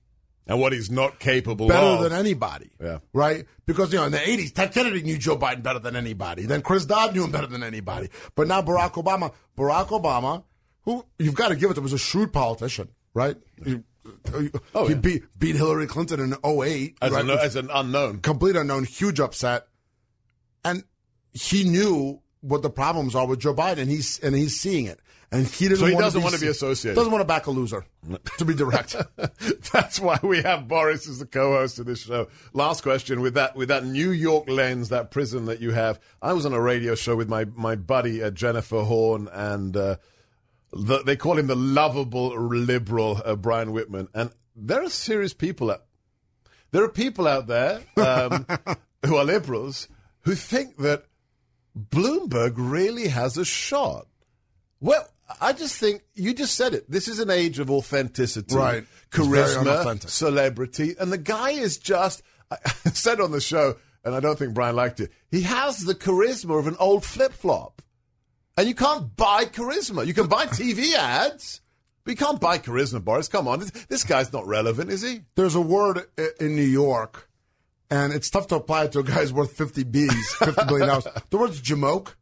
[0.47, 1.99] And what he's not capable better of.
[1.99, 2.71] Better than anybody.
[2.81, 2.99] Yeah.
[3.13, 3.45] Right?
[3.65, 6.45] Because, you know, in the 80s, Ted Kennedy knew Joe Biden better than anybody.
[6.45, 8.09] Then Chris Dodd knew him better than anybody.
[8.35, 10.43] But now Barack Obama, Barack Obama,
[10.83, 13.35] who you've got to give it to, was a shrewd politician, right?
[13.63, 13.79] He,
[14.73, 14.99] Oh, he yeah.
[14.99, 16.97] beat, beat Hillary Clinton in 08.
[17.01, 17.23] as, right?
[17.23, 18.19] an, as an unknown.
[18.19, 19.67] complete unknown, huge upset.
[20.65, 20.83] And
[21.33, 24.99] he knew what the problems are with Joe Biden, and he's and he's seeing it.
[25.33, 26.95] And he doesn't So he want doesn't to want to be associated.
[26.95, 27.85] Doesn't want to back a loser,
[28.37, 28.97] to be direct.
[29.71, 32.27] That's why we have Boris as the co-host of this show.
[32.51, 35.99] Last question with that with that New York lens, that prism that you have.
[36.21, 39.95] I was on a radio show with my my buddy uh, Jennifer Horn, and uh,
[40.73, 44.07] the, they call him the lovable liberal uh, Brian Whitman.
[44.13, 45.83] And there are serious people out.
[46.71, 48.45] There are people out there um,
[49.05, 49.87] who are liberals
[50.21, 51.05] who think that
[51.77, 54.07] Bloomberg really has a shot.
[54.79, 55.07] Well,
[55.39, 56.89] I just think you just said it.
[56.89, 58.85] This is an age of authenticity, Right.
[59.11, 62.23] Charisma, celebrity, and the guy is just.
[62.49, 62.57] I
[62.93, 65.11] said on the show, and I don't think Brian liked it.
[65.29, 67.81] He has the charisma of an old flip flop,
[68.57, 70.05] and you can't buy charisma.
[70.05, 71.61] You can buy TV ads,
[72.03, 73.27] but you can't buy charisma, Boris.
[73.27, 75.21] Come on, this, this guy's not relevant, is he?
[75.35, 76.01] There's a word
[76.39, 77.29] in New York,
[77.89, 80.87] and it's tough to apply it to a guy who's worth 50 B's, 50 billion.
[80.87, 81.07] dollars.
[81.29, 82.15] The word's jamoke.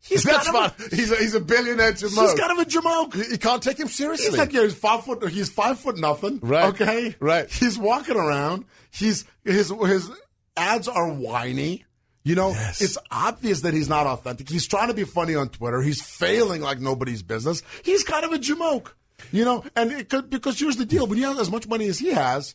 [0.00, 0.88] He's That's kind of fine.
[0.90, 3.16] He's a, he's a billionaire He's kind of a jamoke.
[3.16, 4.28] You, you can't take him seriously.
[4.30, 5.28] He's like, yeah, he's five foot.
[5.28, 6.38] He's five foot nothing.
[6.40, 6.66] Right.
[6.66, 7.16] Okay.
[7.18, 7.50] Right.
[7.50, 8.64] He's walking around.
[8.92, 10.10] He's his his
[10.56, 11.84] ads are whiny.
[12.24, 12.80] You know, Yes.
[12.82, 14.48] it's obvious that he's not authentic.
[14.48, 15.80] He's trying to be funny on Twitter.
[15.80, 17.62] He's failing like nobody's business.
[17.84, 18.88] He's kind of a jamoke.
[19.32, 21.88] You know, and it could, because here's the deal: when you have as much money
[21.88, 22.54] as he has,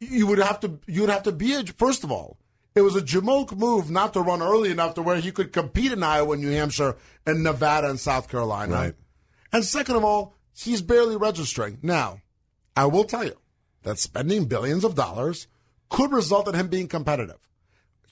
[0.00, 2.38] you would have to you would have to be a first of all.
[2.74, 5.92] It was a jamoke move not to run early enough to where he could compete
[5.92, 8.72] in Iowa, New Hampshire, and Nevada and South Carolina.
[8.74, 8.94] Right.
[9.52, 11.78] And second of all, he's barely registering.
[11.82, 12.20] Now,
[12.76, 13.36] I will tell you
[13.82, 15.46] that spending billions of dollars
[15.88, 17.38] could result in him being competitive.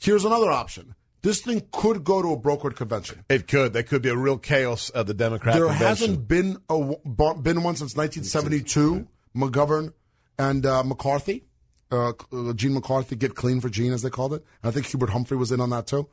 [0.04, 0.94] Here's another option.
[1.22, 3.24] This thing could go to a brokered convention.
[3.30, 3.72] It could.
[3.72, 5.86] That could be a real chaos at the Democrat There convention.
[5.88, 9.08] hasn't been a been one since 1972.
[9.34, 9.92] McGovern
[10.38, 11.44] and uh, McCarthy,
[11.90, 14.44] uh, uh, Gene McCarthy, get clean for Gene as they called it.
[14.62, 16.08] And I think Hubert Humphrey was in on that too.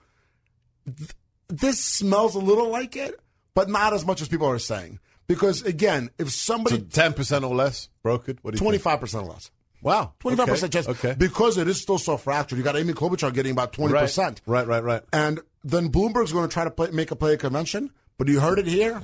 [0.85, 1.09] Th-
[1.49, 3.19] This smells a little like it,
[3.53, 4.99] but not as much as people are saying.
[5.27, 8.39] Because again, if somebody ten percent or less brokered.
[8.41, 9.51] What do you twenty five percent or less.
[9.81, 10.87] Wow, Twenty five percent chance.
[10.87, 12.57] Okay, Because it is still so fractured.
[12.57, 14.41] You got Amy Klobuchar getting about twenty percent.
[14.45, 15.01] Right, right, right.
[15.11, 17.91] And then Bloomberg's going to try to play, make a play at convention.
[18.17, 19.03] But you heard it here.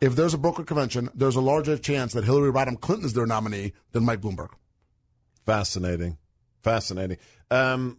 [0.00, 3.26] If there's a broker convention, there's a larger chance that Hillary Rodham Clinton is their
[3.26, 4.50] nominee than Mike Bloomberg.
[5.46, 6.18] Fascinating,
[6.62, 7.18] fascinating.
[7.50, 7.98] Um,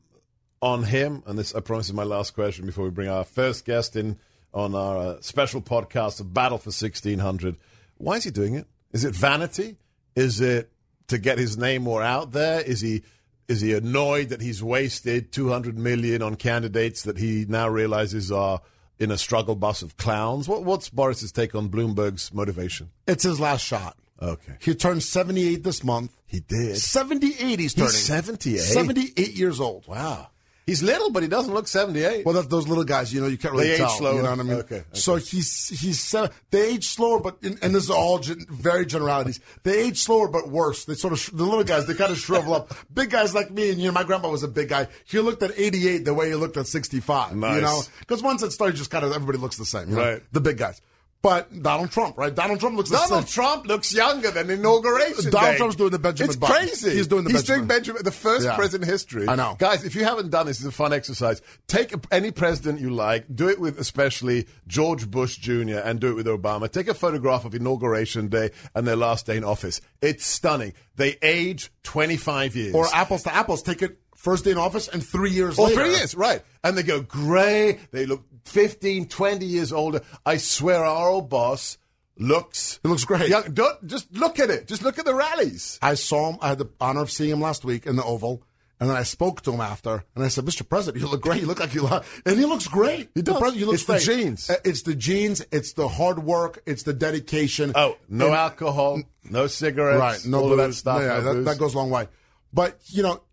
[0.61, 3.65] on him, and this I promise is my last question before we bring our first
[3.65, 4.17] guest in
[4.53, 7.57] on our uh, special podcast of Battle for sixteen hundred.
[7.97, 8.67] Why is he doing it?
[8.91, 9.77] Is it vanity?
[10.15, 10.71] Is it
[11.07, 12.61] to get his name more out there?
[12.61, 13.03] Is he
[13.47, 18.31] is he annoyed that he's wasted two hundred million on candidates that he now realizes
[18.31, 18.61] are
[18.97, 20.47] in a struggle bus of clowns?
[20.47, 22.89] What, what's Boris's take on Bloomberg's motivation?
[23.07, 23.97] It's his last shot.
[24.21, 26.15] Okay, He turned 78 this month.
[26.25, 26.77] he did.
[26.77, 27.89] 78 he's turning.
[27.91, 28.59] 78?
[28.61, 29.85] 78 years old.
[29.87, 30.29] Wow.
[30.65, 32.25] He's little, but he doesn't look 78.
[32.25, 33.89] Well, that's those little guys, you know, you can't really They age tell.
[33.89, 34.15] slower.
[34.15, 34.53] You know what I mean?
[34.57, 34.83] Okay, okay.
[34.93, 36.15] So he's he's
[36.49, 39.39] they age slower, but and this is all gen, very generalities.
[39.61, 40.85] They age slower, but worse.
[40.85, 42.73] They sort of sh- the little guys they kind of shrivel up.
[42.91, 44.87] Big guys like me, and you know, my grandpa was a big guy.
[45.05, 47.35] He looked at 88 the way he looked at 65.
[47.35, 47.55] Nice.
[47.55, 49.89] You know, because once it started, just kind of everybody looks the same.
[49.91, 50.01] you know?
[50.13, 50.23] Right.
[50.31, 50.81] The big guys.
[51.25, 52.33] But Donald Trump, right?
[52.35, 53.27] Donald Trump looks the Donald.
[53.27, 55.57] Trump looks younger than inauguration Donald day.
[55.57, 56.91] Trump's doing the Benjamin It's crazy.
[56.91, 57.57] He's doing the He's Benjamin.
[57.57, 58.55] doing Benjamin, the first Yeah.
[58.55, 59.27] president in history.
[59.27, 59.55] I know.
[59.57, 59.83] guys.
[59.83, 61.41] If you haven't done this, it's a fun exercise.
[61.67, 65.79] Take any president you like, do it with especially George Bush Jr.
[65.83, 66.71] and do it with Obama.
[66.71, 69.81] Take a photograph of inauguration day and their last day in office.
[70.03, 70.73] It's stunning.
[70.95, 72.75] They age twenty five years.
[72.75, 75.81] Or apples to apples, take it first day in office and three years Or later.
[75.85, 76.41] three years, right.
[76.63, 77.79] And they go gray.
[77.91, 80.01] They look 15, 20 years older.
[80.25, 81.77] I swear our old boss
[82.17, 82.79] looks...
[82.83, 83.29] It looks great.
[83.29, 83.53] young.
[83.53, 84.67] Don't, just look at it.
[84.67, 85.79] Just look at the rallies.
[85.81, 86.37] I saw him.
[86.41, 88.43] I had the honor of seeing him last week in the Oval,
[88.79, 90.67] and then I spoke to him after, and I said, "Mr.
[90.67, 91.41] President, you look great.
[91.41, 93.09] You look like you look, and he looks great.
[93.15, 93.39] He The does.
[93.39, 94.03] president, you look It's the great.
[94.03, 94.49] genes.
[94.49, 95.45] Uh, It's the genes.
[95.51, 96.61] It's the hard work.
[96.65, 97.71] It's the dedication.
[97.73, 100.25] Oh, no And- alcohol, no cigarettes, right?
[100.29, 100.57] No all booze.
[100.57, 100.99] that stuff.
[101.01, 102.07] Yeah, no that, that goes a long way.
[102.53, 103.23] But you know,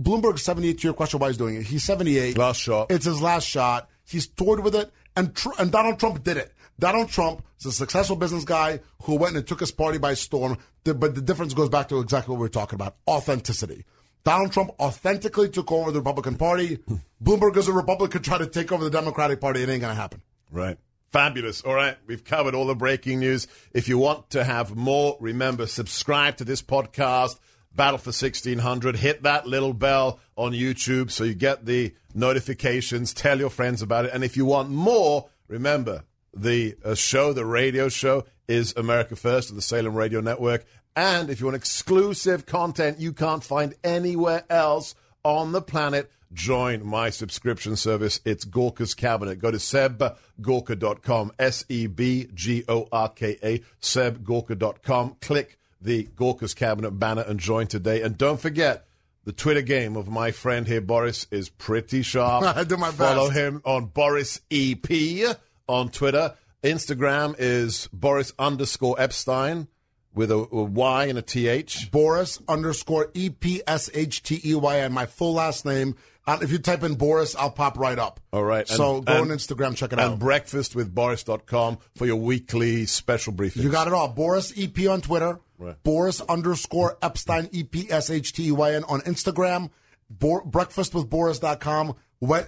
[0.00, 0.78] Bloomberg seventy eight.
[0.80, 1.62] To your question, why he's doing it?
[1.66, 2.36] He's seventy eight.
[2.38, 2.90] Last shot.
[2.90, 3.88] It's his last shot.
[4.06, 6.52] He's toured with it, and tr- and Donald Trump did it.
[6.78, 10.58] Donald Trump is a successful business guy who went and took his party by storm.
[10.84, 13.84] The- but the difference goes back to exactly what we were talking about authenticity.
[14.24, 16.78] Donald Trump authentically took over the Republican Party.
[17.22, 19.62] Bloomberg is a Republican trying to take over the Democratic Party.
[19.62, 20.20] It ain't going to happen.
[20.50, 20.78] Right.
[21.12, 21.62] Fabulous.
[21.62, 21.96] All right.
[22.06, 23.46] We've covered all the breaking news.
[23.72, 27.38] If you want to have more, remember, subscribe to this podcast,
[27.76, 28.96] Battle for 1600.
[28.96, 33.12] Hit that little bell on YouTube so you get the notifications.
[33.12, 34.12] Tell your friends about it.
[34.14, 39.50] And if you want more, remember, the uh, show, the radio show, is America First
[39.50, 40.64] of the Salem Radio Network.
[40.94, 46.86] And if you want exclusive content you can't find anywhere else on the planet, join
[46.86, 48.20] my subscription service.
[48.24, 49.38] It's Gorka's Cabinet.
[49.38, 55.16] Go to sebgorka.com, S E B G O R K A, sebgorka.com.
[55.20, 58.02] Click the Gorka's Cabinet banner and join today.
[58.02, 58.84] And don't forget,
[59.24, 62.44] the Twitter game of my friend here, Boris, is pretty sharp.
[62.56, 62.98] I do my best.
[62.98, 65.36] Follow him on Boris EP
[65.68, 66.34] on Twitter.
[66.62, 69.68] Instagram is Boris underscore Epshteyn
[70.14, 71.90] with a, a Y and a TH.
[71.92, 75.94] Boris underscore E P S H T E Y N, my full last name.
[76.26, 78.18] Uh, if you type in Boris, I'll pop right up.
[78.32, 78.66] All right.
[78.66, 80.12] so And- go and- on Instagram, check it out.
[80.14, 80.28] And out.
[80.28, 83.62] breakfastwithboris.com for your weekly special briefings.
[83.62, 84.08] You got it all.
[84.08, 85.38] Boris EP on Twitter.
[85.58, 85.82] Right.
[85.82, 89.70] Boris underscore Epshteyn E P S H T E Y N on Instagram.
[90.10, 91.94] Bo- breakfastwithboris.com.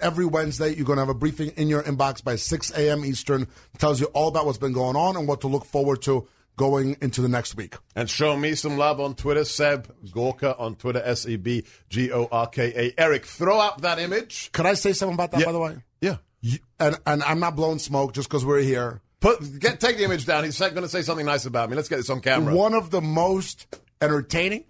[0.01, 3.05] Every Wednesday, you're going to have a briefing in your inbox by 6 a.m.
[3.05, 3.47] Eastern.
[3.77, 6.97] tells you all about what's been going on and what to look forward to going
[7.01, 7.75] into the next week.
[7.95, 12.11] And show me some love on Twitter, Seb Gorka on Twitter, S E B G
[12.11, 12.99] O R K A.
[13.01, 14.51] Eric, throw up that image.
[14.51, 15.45] Could I say something about that, Yeah.
[15.45, 15.77] by the way?
[16.01, 16.17] Yeah.
[16.41, 19.01] You- And, and I'm not blowing smoke just because we're here.
[19.21, 20.43] Put get take the image down.
[20.45, 21.75] He's going to say something nice about me.
[21.75, 22.53] Let's get this on camera.
[22.55, 23.67] One of the most
[24.01, 24.63] entertaining,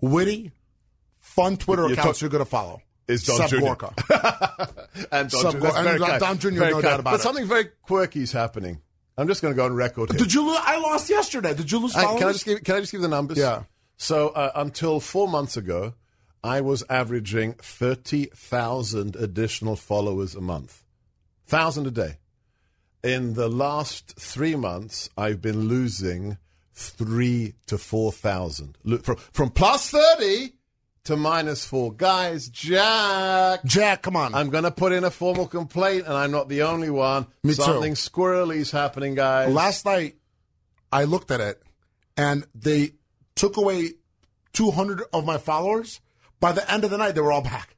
[0.00, 0.52] witty,
[1.18, 2.82] fun Twitter You're accounts talk- you're going to follow.
[3.08, 3.64] Is Don Seb Jr.
[5.10, 5.66] And Don Sub- Jr.
[5.66, 7.22] And very Don- Don Jr., Very no doubt about But it.
[7.24, 8.80] something very quirky is happening.
[9.18, 10.18] I'm just going to go on record here.
[10.18, 10.46] Did you?
[10.46, 11.52] Lo- I lost yesterday.
[11.54, 12.18] Did you lose I- followers?
[12.20, 13.36] can I just give can I just give the numbers?
[13.38, 13.64] Yeah.
[13.96, 15.94] So uh, until four months ago,
[16.44, 20.84] I was averaging thirty thousand additional followers a month,
[21.46, 22.18] thousand a day.
[23.02, 26.36] In the last three months, I've been losing
[26.74, 30.54] three to four thousand from from plus thirty
[31.04, 31.92] to minus four.
[31.92, 33.64] Guys, Jack.
[33.64, 34.34] Jack, come on.
[34.34, 37.26] I'm going to put in a formal complaint, and I'm not the only one.
[37.42, 37.62] Me too.
[37.62, 39.52] Something squirrely's happening, guys.
[39.52, 40.16] Last night,
[40.92, 41.62] I looked at it,
[42.16, 42.92] and they
[43.34, 43.92] took away
[44.52, 46.00] 200 of my followers.
[46.38, 47.76] By the end of the night, they were all back.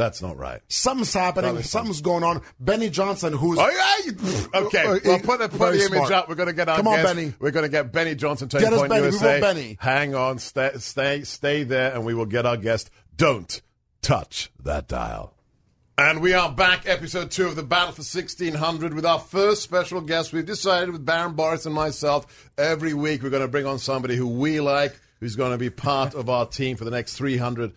[0.00, 0.62] That's not right.
[0.68, 1.50] Something's happening.
[1.50, 2.40] Probably Something's going on.
[2.58, 4.60] Benny Johnson, who's Oh, yeah.
[4.62, 6.12] Okay, Uh, well, uh, put the, put the image smart.
[6.12, 6.28] up.
[6.30, 7.14] We're going to get our Come on, guest.
[7.14, 7.34] Benny.
[7.38, 9.02] We're going to get Benny Johnson, Get us Benny.
[9.02, 9.26] We USA.
[9.28, 9.76] want Benny.
[9.78, 12.88] Hang on, stay, stay, stay there, and we will get our guest.
[13.18, 13.60] Don't
[14.00, 15.34] touch that dial.
[15.98, 20.00] And we are back, episode two of the Battle for 1600, with our first special
[20.00, 20.32] guest.
[20.32, 24.16] We've decided with Baron Boris and myself, every week we're going to bring on somebody
[24.16, 27.74] who we like, who's going to be part of our team for the next 300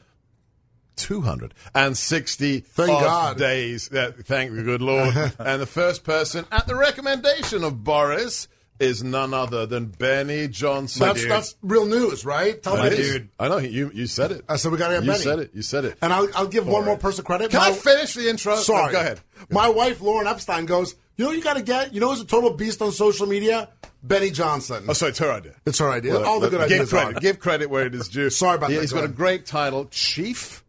[0.96, 3.38] 260 Thank God.
[3.38, 3.90] days.
[3.92, 5.14] Yeah, thank the good Lord.
[5.40, 8.48] and the first person, at the recommendation of Boris,
[8.80, 11.02] is none other than Benny Johnson.
[11.06, 12.62] that's that's real news, right?
[12.62, 13.30] Tell My me, dude.
[13.40, 13.92] I know you.
[13.94, 14.44] You said it.
[14.50, 15.24] I said we gotta get You Benny.
[15.24, 15.52] said it.
[15.54, 15.98] You said it.
[16.02, 17.52] And I'll, I'll give one more person credit.
[17.52, 18.56] Can My- I finish the intro?
[18.56, 18.92] Sorry.
[18.92, 19.22] go ahead.
[19.50, 21.94] My wife, Lauren Epshteyn, goes, You know you got to get?
[21.94, 23.70] You know who's a total beast on social media?
[24.02, 24.84] Benny Johnson.
[24.90, 25.54] Oh, sorry, it's her idea.
[25.66, 26.14] It's her idea.
[26.14, 27.22] Well, All the good give ideas credit.
[27.22, 28.30] Give credit where it is due.
[28.30, 28.82] Sorry about that.
[28.82, 30.63] He's Go got a great title, Chief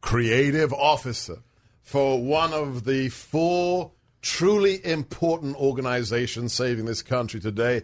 [0.00, 1.38] Creative Officer
[1.82, 7.82] for one of the four truly important organizations saving this country today.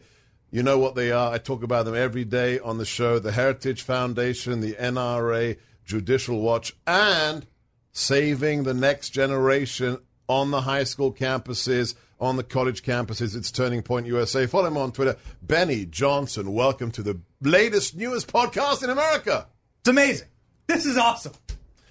[0.50, 1.33] You know what they are.
[1.33, 6.40] I talk about them every day on the show the Heritage Foundation, the NRA, Judicial
[6.40, 7.46] Watch, and
[7.92, 9.98] saving the next generation
[10.29, 13.37] on the high school campuses, on the college campuses.
[13.37, 14.46] It's Turning Point USA.
[14.46, 15.16] Follow him on Twitter.
[15.42, 19.46] Benny Johnson, welcome to the latest, newest podcast in America.
[19.81, 20.29] It's amazing.
[20.66, 21.33] This is awesome.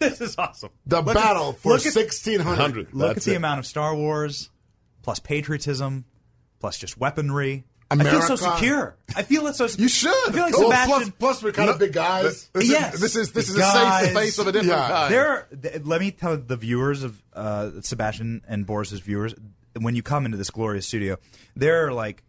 [0.10, 0.70] This is awesome.
[0.86, 2.46] The Look at- battle for look 1600.
[2.46, 2.94] 100.
[2.94, 3.38] Look That's at the it.
[3.38, 4.50] amount of Star Wars,
[5.02, 6.06] plus patriotism,
[6.60, 7.66] plus just weaponry.
[7.92, 8.98] I feel so secure.
[9.16, 9.68] I feel it's so.
[9.78, 10.12] You should.
[10.28, 11.12] I feel like Well, Plus, Sebastian.
[11.20, 12.50] plus, we're kind of big guys.
[12.54, 12.96] This, Yes.
[12.96, 14.04] is, this is this is a Guys.
[14.06, 14.88] safe space of a different Yeah.
[14.88, 15.14] kind.
[15.14, 15.48] There, are,
[15.84, 19.36] let me tell the viewers of uh, Sebastian and Boris's viewers,
[19.80, 21.18] when you come into this glorious studio,
[21.56, 22.24] there are like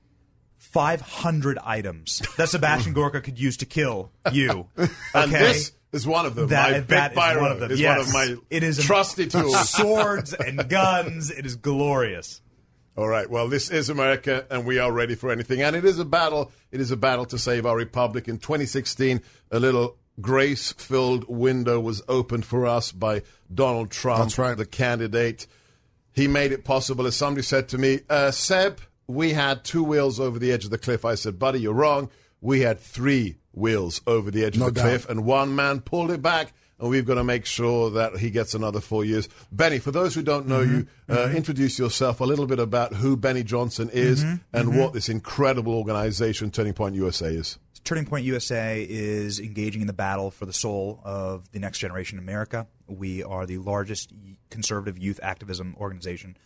[0.59, 4.69] 500 items that Sebastian Gorka could use to kill you.
[4.79, 4.93] Okay?
[5.15, 6.49] and this is one of them.
[6.49, 7.71] That- my that big is one of them.
[7.71, 7.99] is Yes.
[7.99, 9.69] one of my It is a- trusty tools.
[9.77, 11.31] Swords and guns.
[11.31, 12.41] It is glorious.
[12.97, 13.29] All right.
[13.29, 15.61] Well, this is America, and we are ready for anything.
[15.63, 16.51] And it is a battle.
[16.73, 18.27] It is a battle to save our republic.
[18.27, 19.21] In 2016,
[19.51, 23.23] a little grace-filled window was opened for us by
[23.53, 24.57] Donald Trump, That's right.
[24.57, 25.47] the candidate.
[26.15, 27.07] he made it possible.
[27.07, 30.71] As somebody said to me, uh, Seb, we had two wheels over the edge of
[30.71, 31.05] the cliff.
[31.05, 32.09] I said, buddy, you're wrong.
[32.41, 34.89] We had three wheels over the edge No of the doubt.
[34.89, 36.53] cliff, and one man pulled it back.
[36.79, 39.31] And we've got to make sure that he gets another four years.
[39.51, 40.75] Benny, for those who don't know mm-hmm.
[40.75, 41.37] you, uh, mm-hmm.
[41.37, 44.37] introduce yourself a little bit about who Benny Johnson is mm-hmm.
[44.53, 47.59] and what this incredible organization, Turning Point USA, is.
[47.83, 52.19] Turning Point USA is engaging in the battle for the soul of the next generation
[52.19, 52.67] in America.
[52.89, 54.13] We are the largest
[54.51, 56.37] conservative youth activism organization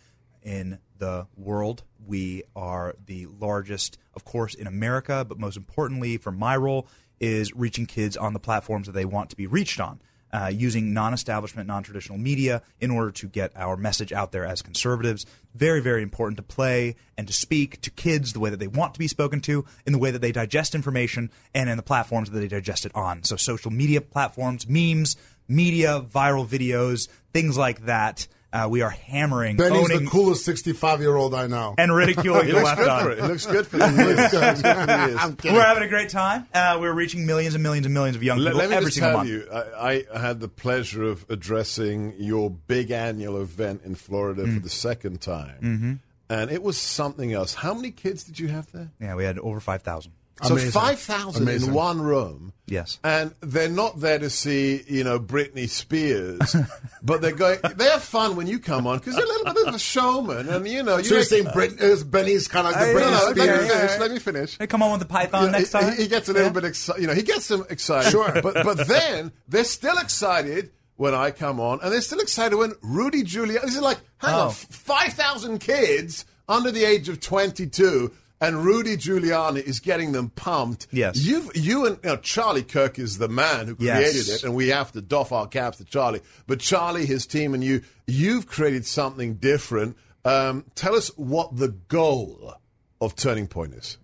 [0.43, 1.83] in the world.
[2.07, 6.89] We are the largest, of course, in America, but most importantly, for my role,
[7.21, 10.01] is reaching kids on the platforms that they want to be reached on.
[10.33, 15.27] Uh, using non-establishment, non-traditional media in order to get our message out there as conservatives.
[15.57, 18.95] Very, very important to play and to speak to kids the way that they want
[18.95, 22.31] to be spoken to, in the way that they digest information, and in the platforms
[22.31, 23.25] that they digest it on.
[23.25, 25.17] So, social media platforms, memes,
[25.49, 28.29] media, viral videos, things like that.
[28.53, 31.77] Uh, we are hammering, Benny's owning, the coolest 65 year old I know.
[31.79, 33.13] and ridiculing He the left good on.
[33.13, 33.19] it.
[33.21, 34.19] Looks good for the years.
[34.19, 35.17] Looks good for the years.
[35.21, 35.57] I'm kidding.
[35.57, 36.49] We're having a great time.
[36.53, 38.87] Uh, we're reaching millions and millions and millions of young Let, people let me every
[38.87, 39.31] just single tell month.
[39.31, 39.49] you,
[39.79, 44.55] I, I had the pleasure of addressing your big annual event in Florida Mm.
[44.55, 45.93] for the second time, Mm-hmm.
[46.29, 47.55] and it was something else.
[47.55, 48.91] How many kids did you have there?
[49.01, 50.11] Yeah, we had over five thousand.
[50.43, 50.71] So Amazing.
[50.73, 52.53] five thousand in one room.
[52.67, 53.01] Yes.
[53.03, 56.55] and they're not there to see you know Britney Spears,
[57.03, 57.59] but they're going.
[57.75, 60.49] They have fun when you come on because they're a little bit of a showman,
[60.49, 60.99] and you know.
[60.99, 63.35] You So you're make- saying Brit- is Benny's kind of like the Uh, No, Britney
[63.35, 63.73] no, let me Spears?
[63.81, 64.01] finish.
[64.01, 64.59] Let me finish.
[64.59, 65.97] Hey, come on with the Python You know, next he- time.
[65.97, 67.01] He, gets a little bit excited.
[67.03, 68.11] You know, he gets them excited.
[68.13, 68.41] Sure.
[68.41, 72.75] But but then they're still excited when I come on, and they're still excited when
[72.83, 73.63] Rudy Giuliani.
[73.63, 74.41] This is like, hang Oh.
[74.43, 78.13] on, five thousand kids under the age of twenty-two.
[78.43, 80.87] And Rudy Giuliani is getting them pumped.
[80.91, 81.19] Yes.
[81.23, 83.99] You've, you and you know, Charlie Kirk is the man who Yes.
[84.13, 86.23] created it, and we have to doff our caps to Charlie.
[86.47, 89.97] But Charlie, his team, and you, you've created something different.
[90.25, 92.55] Um, tell us what the goal
[93.01, 93.99] of Turning Point is.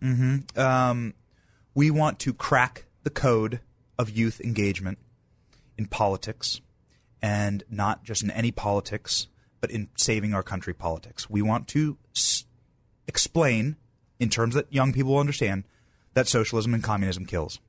[0.56, 1.14] um,
[1.74, 3.60] we want to crack the code
[3.98, 4.98] of youth engagement
[5.78, 6.60] in politics
[7.22, 9.28] and not just in any politics,
[9.60, 11.28] but in saving our country politics.
[11.30, 12.44] We want to s-
[13.08, 13.76] explain,
[14.18, 15.64] in terms that young people will understand,
[16.14, 17.60] that socialism and communism kills.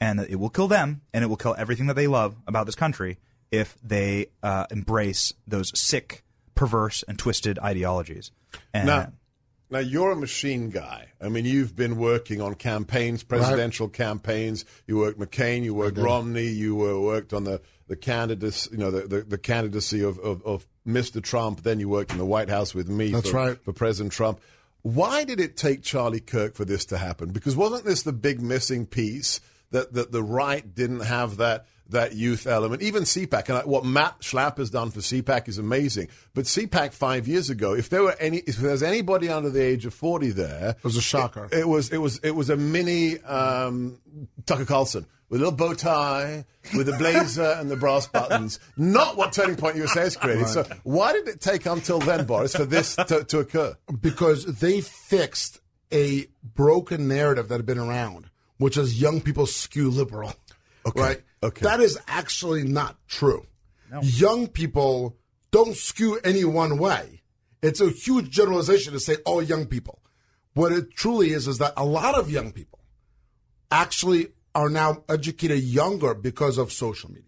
[0.00, 2.66] And that it will kill them and it will kill everything that they love about
[2.66, 3.18] this country
[3.50, 6.22] if they uh, embrace those sick,
[6.54, 8.30] perverse, and twisted ideologies.
[8.74, 9.12] And Now,
[9.70, 11.08] now you're a machine guy.
[11.20, 14.64] I mean, you've been working on campaigns, presidential campaigns.
[14.86, 18.90] You worked McCain, you worked Romney, you uh, worked on the the candidacy, you know,
[18.90, 21.22] the, the, the candidacy of, of, of Mr.
[21.22, 21.62] Trump.
[21.62, 23.62] Then you worked in the White House with me That's for, right.
[23.62, 24.40] for President Trump.
[24.86, 27.30] Why did it take Charlie Kirk for this to happen?
[27.30, 29.40] Because wasn't this the big missing piece
[29.72, 32.82] that, that the right didn't have that that youth element?
[32.82, 36.08] Even CPAC and what Matt Schlapp has done for CPAC is amazing.
[36.34, 39.86] But CPAC five years ago, if there were any, if there's anybody under the age
[39.86, 41.48] of forty there, It was a shocker.
[41.52, 43.98] it was it was it was a mini um,
[44.46, 46.44] Tucker Carlson with a little bow tie,
[46.76, 48.60] with a blazer and the brass buttons.
[48.76, 50.46] Not what Turning Point USA has created.
[50.46, 53.74] So why did it take until then, Boris, for this to, to occur?
[54.00, 55.58] because they fixed
[55.92, 60.32] a broken narrative that had been around, which is young people skew liberal.
[60.86, 61.22] Okay, Right?
[61.42, 61.62] Okay.
[61.62, 63.46] That is actually not true.
[64.02, 65.16] Young people
[65.50, 67.22] don't skew any one way.
[67.62, 70.00] It's a huge generalization to say all young people.
[70.54, 72.80] What it truly is is that a lot of young people
[73.70, 77.24] actually are now educated younger because of social media.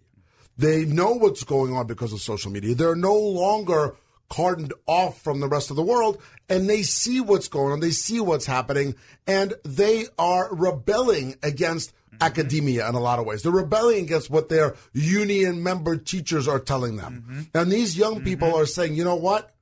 [0.57, 2.75] They know what's going on because of social media.
[2.75, 3.97] They're no longer
[4.31, 7.81] cordoned off from the rest of the world and they see what's going on.
[7.81, 8.95] They see what's happening
[9.27, 12.23] and they are rebelling against Mm-hmm.
[12.23, 13.43] academia in a lot of ways.
[13.43, 17.25] They're rebelling against what their union member teachers are telling them.
[17.29, 17.41] Mm-hmm.
[17.55, 18.25] And these young mm-hmm.
[18.25, 19.55] people are saying, you know what?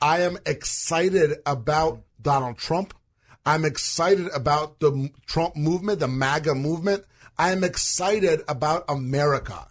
[0.00, 2.92] I am excited about Donald Trump.
[3.46, 7.04] I'm excited about the Trump movement, the MAGA movement.
[7.38, 9.68] I'm excited about America.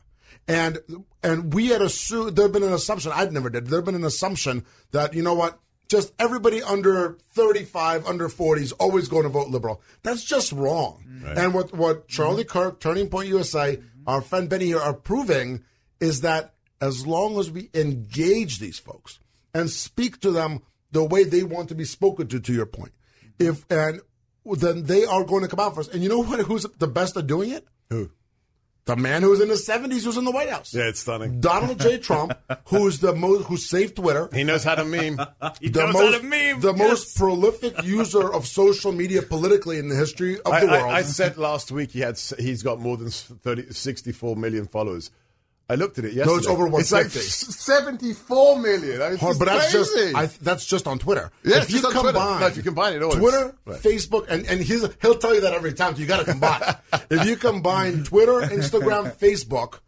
[0.48, 0.80] And
[1.24, 3.96] and we had assumed there had been an assumption, I'd never did, there had been
[3.96, 9.24] an assumption that, you know what, just everybody under 35, under 40 is always going
[9.24, 9.82] to vote liberal.
[10.04, 11.04] That's just wrong.
[11.08, 11.38] Mm.
[11.38, 12.08] And what, what mm-hmm.
[12.08, 13.88] Charlie Kirk, Turning Point USA, mm-hmm.
[14.08, 15.64] our friend Benny here are proving
[16.00, 19.20] is that as long as we engage these folks
[19.54, 20.62] and speak to them
[20.92, 22.92] the way they want to be spoken to, to your point,
[23.24, 23.50] mm-hmm.
[23.50, 24.02] if and
[24.46, 25.88] then they are going to come out for us.
[25.88, 26.40] And you know what?
[26.42, 27.66] Who's the best at doing it?
[27.90, 28.12] Who?
[28.86, 30.72] The man who was in his seventies, was in the White House.
[30.74, 31.42] Yeah, it's stunning.
[31.42, 31.98] Donald J.
[31.98, 32.34] Trump,
[32.68, 34.30] who's the most who saved Twitter.
[34.32, 35.20] He knows how to meme.
[35.60, 36.60] he the knows most, how to meme.
[36.62, 36.88] the Yes.
[36.90, 40.84] most prolific user of social media politically in the history of I, the world.
[40.92, 45.10] I, I said last week he had he's got more than 30, 64 million followers.
[45.68, 46.32] I looked at it yesterday.
[46.32, 47.18] No, it's over 150.
[47.20, 49.02] It's like 74 million.
[49.02, 49.92] I mean, Hard, but that's just.
[50.16, 51.32] I, that's just on Twitter.
[51.44, 52.20] Yeah, if you just on Twitter.
[52.20, 53.80] combine, No, if you combine it all, it's- Twitter, right.
[53.82, 55.96] Facebook, and and he's, he'll tell you that every time.
[55.96, 56.62] So you got to combine.
[57.10, 59.80] if you combine Twitter, Instagram, Facebook,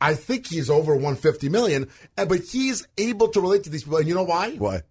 [0.00, 1.88] I think he's over 150 million.
[2.18, 4.50] Eh, but he's able to relate to these people, and you know why?
[4.56, 4.82] Why?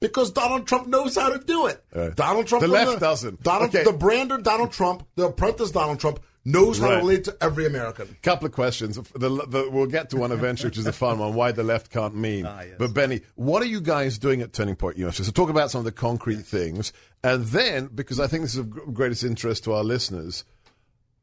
[0.00, 1.84] Because Donald Trump knows how to do it.
[1.94, 2.16] Right.
[2.16, 3.42] Donald Trump, The left doesn't.
[3.42, 3.84] Donald, Okay.
[3.84, 6.94] the brander Donald Trump, the apprentice Donald Trump, knows how Right.
[6.94, 8.16] to relate to every American.
[8.22, 8.96] Couple of questions.
[8.96, 11.34] The, the, we'll get to one eventually, which is a fun one.
[11.34, 12.46] Why the left can't meme.
[12.46, 15.24] Ah, but Benny, what are you guys doing at Turning Point University?
[15.24, 18.58] So talk about some of the concrete things, and then because I think this is
[18.58, 20.44] of greatest interest to our listeners,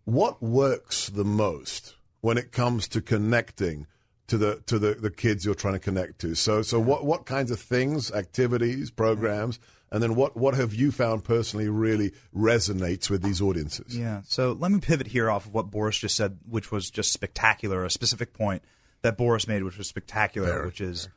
[0.05, 3.88] what works the most when it comes to connecting
[4.28, 6.36] to the to the, the kids you're trying to connect to?
[6.36, 8.95] So so what what kinds of things, activities, mm-hmm.
[8.95, 9.59] programs,
[9.91, 13.97] and then what what have you found personally really resonates with these audiences?
[13.97, 14.21] Yeah.
[14.27, 17.85] So let me pivot here off of what Boris just said, which was just spectacular.
[17.85, 18.63] A specific point
[19.01, 21.09] that Boris made, which was spectacular, which is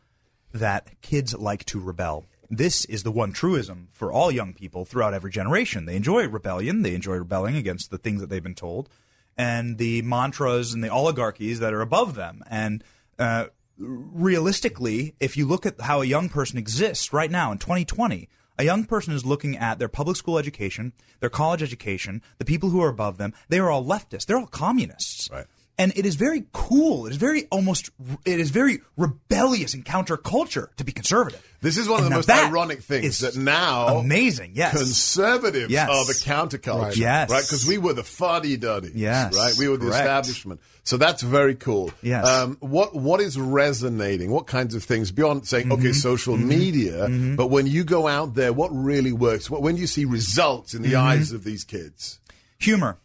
[0.52, 2.26] that kids like to rebel.
[2.48, 5.86] This is the one truism for all young people throughout every generation.
[5.86, 6.82] They enjoy rebellion.
[6.82, 8.88] They enjoy rebelling against the things that they've been told,
[9.36, 12.42] and the mantras and the oligarchies that are above them.
[12.48, 12.84] And
[13.18, 13.46] uh,
[13.78, 18.28] realistically, if you look at how a young person exists right now in 2020,
[18.60, 22.68] a young person is looking at their public school education, their college education, the people
[22.68, 23.32] who are above them.
[23.48, 24.26] They are all leftists.
[24.26, 25.30] They're all communists.
[25.32, 25.46] Right.
[25.80, 27.06] And it is very cool.
[27.06, 27.88] It is very almost.
[28.26, 31.40] It is very rebellious and counterculture to be conservative.
[31.62, 34.52] This is one of And the most ironic things that now amazing.
[34.54, 34.76] Yes.
[34.76, 35.88] conservatives Yes.
[35.88, 36.96] are the counterculture, Right.
[36.96, 37.30] Yes.
[37.30, 37.42] right?
[37.42, 39.54] Because we were the fuddy duddies, Yes, right?
[39.58, 40.00] We were the correct.
[40.04, 40.60] establishment.
[40.84, 41.90] So that's very cool.
[42.02, 42.26] Yes.
[42.26, 44.30] Um, what what is resonating?
[44.30, 45.80] What kinds of things beyond saying Mm-hmm.
[45.86, 47.08] okay, social media?
[47.36, 49.50] But when you go out there, what really works?
[49.50, 51.06] What, when do you see results in the Mm-hmm.
[51.20, 52.18] eyes of these kids?
[52.58, 52.98] humor.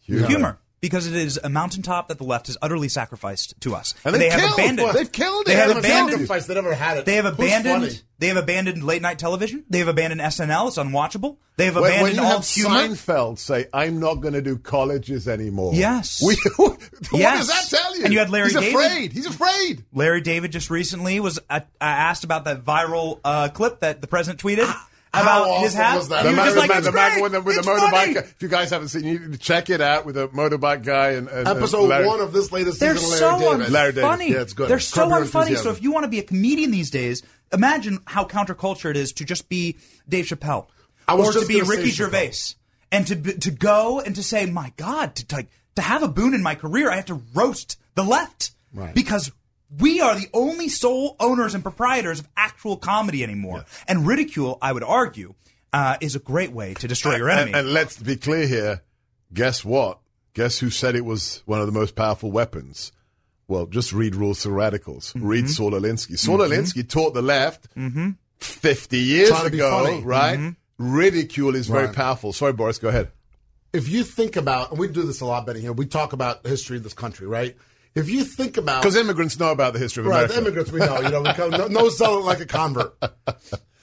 [0.00, 0.26] Humor.
[0.28, 0.58] Humor.
[0.78, 3.94] Because it is a mountaintop that the left has utterly sacrificed to us.
[4.04, 4.92] And they've they have abandoned.
[4.92, 5.56] they've killed They it.
[5.56, 6.28] have They've abandoned.
[6.28, 7.06] They never had it.
[7.06, 8.02] They have abandoned.
[8.18, 9.64] They have abandoned late night television.
[9.70, 10.68] They have abandoned SNL.
[10.68, 11.38] It's unwatchable.
[11.56, 12.74] They have abandoned when you all have humor.
[12.88, 16.22] Seinfeld say, "I'm not going to do colleges anymore," Yes.
[16.24, 16.78] we, what
[17.12, 17.46] Yes.
[17.46, 18.04] does that tell you?
[18.04, 18.74] And you had Larry He's David.
[18.74, 19.12] afraid.
[19.12, 19.84] He's afraid.
[19.94, 24.42] Larry David just recently was uh, asked about that viral uh, clip that the president
[24.42, 24.70] tweeted
[25.22, 25.96] about his awesome hat.
[25.98, 26.22] was that?
[26.24, 27.90] The he man, the like, man, the man with the, with the motorbike.
[27.90, 30.84] funny." If you guys haven't seen, you need to check it out with a motorbike
[30.84, 33.58] guy and, and and Episode Larry- one of this latest They're season of so Larry
[33.58, 33.72] David.
[33.72, 34.10] Larry David.
[34.10, 34.28] unfunny.
[34.30, 34.68] Yeah, it's good.
[34.68, 35.56] They're so Your unfunny.
[35.56, 39.12] So if you want to be a comedian these days, imagine how counterculture it is
[39.14, 39.76] to just be
[40.08, 40.66] Dave Chappelle
[41.08, 41.94] I was or to just be gonna say Ricky Chappelle.
[41.94, 42.54] Gervais
[42.92, 45.46] and to to go and to say, "My God, to to,
[45.76, 48.94] to have a boon in my career, I have to roast the left Right.
[48.94, 49.30] because."
[49.78, 53.64] We are the only sole owners and proprietors of actual comedy anymore.
[53.88, 55.34] And ridicule, I would argue,
[55.72, 57.50] uh, is a great way to destroy your enemy.
[57.52, 58.82] And, and let's be clear here.
[59.32, 59.98] Guess what?
[60.34, 62.92] Guess who said it was one of the most powerful weapons?
[63.48, 65.12] Well, just read Rules for Radicals.
[65.12, 65.26] Mm-hmm.
[65.26, 66.18] Read Saul Alinsky.
[66.18, 67.68] Saul Alinsky taught the left
[68.38, 69.98] 50 years Trying ago, funny.
[69.98, 70.08] Mm-hmm.
[70.08, 70.54] right?
[70.78, 71.94] Ridicule is very Right.
[71.94, 72.32] powerful.
[72.32, 73.10] Sorry, Boris, go ahead.
[73.72, 75.60] if you think about, and we do this a lot, Benny.
[75.60, 77.56] Here we talk about the history of this country, right?
[77.96, 80.32] If you think about, Because immigrants know about the history of right, America.
[80.34, 82.94] the immigrants we know, you know, we come, no, no zealot like a convert.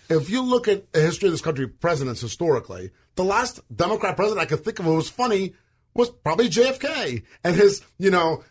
[0.09, 4.41] If you look at the history of this country, presidents historically, the last Democrat president
[4.41, 5.53] I could think of who was funny
[5.95, 8.43] was probably JFK and his, you know.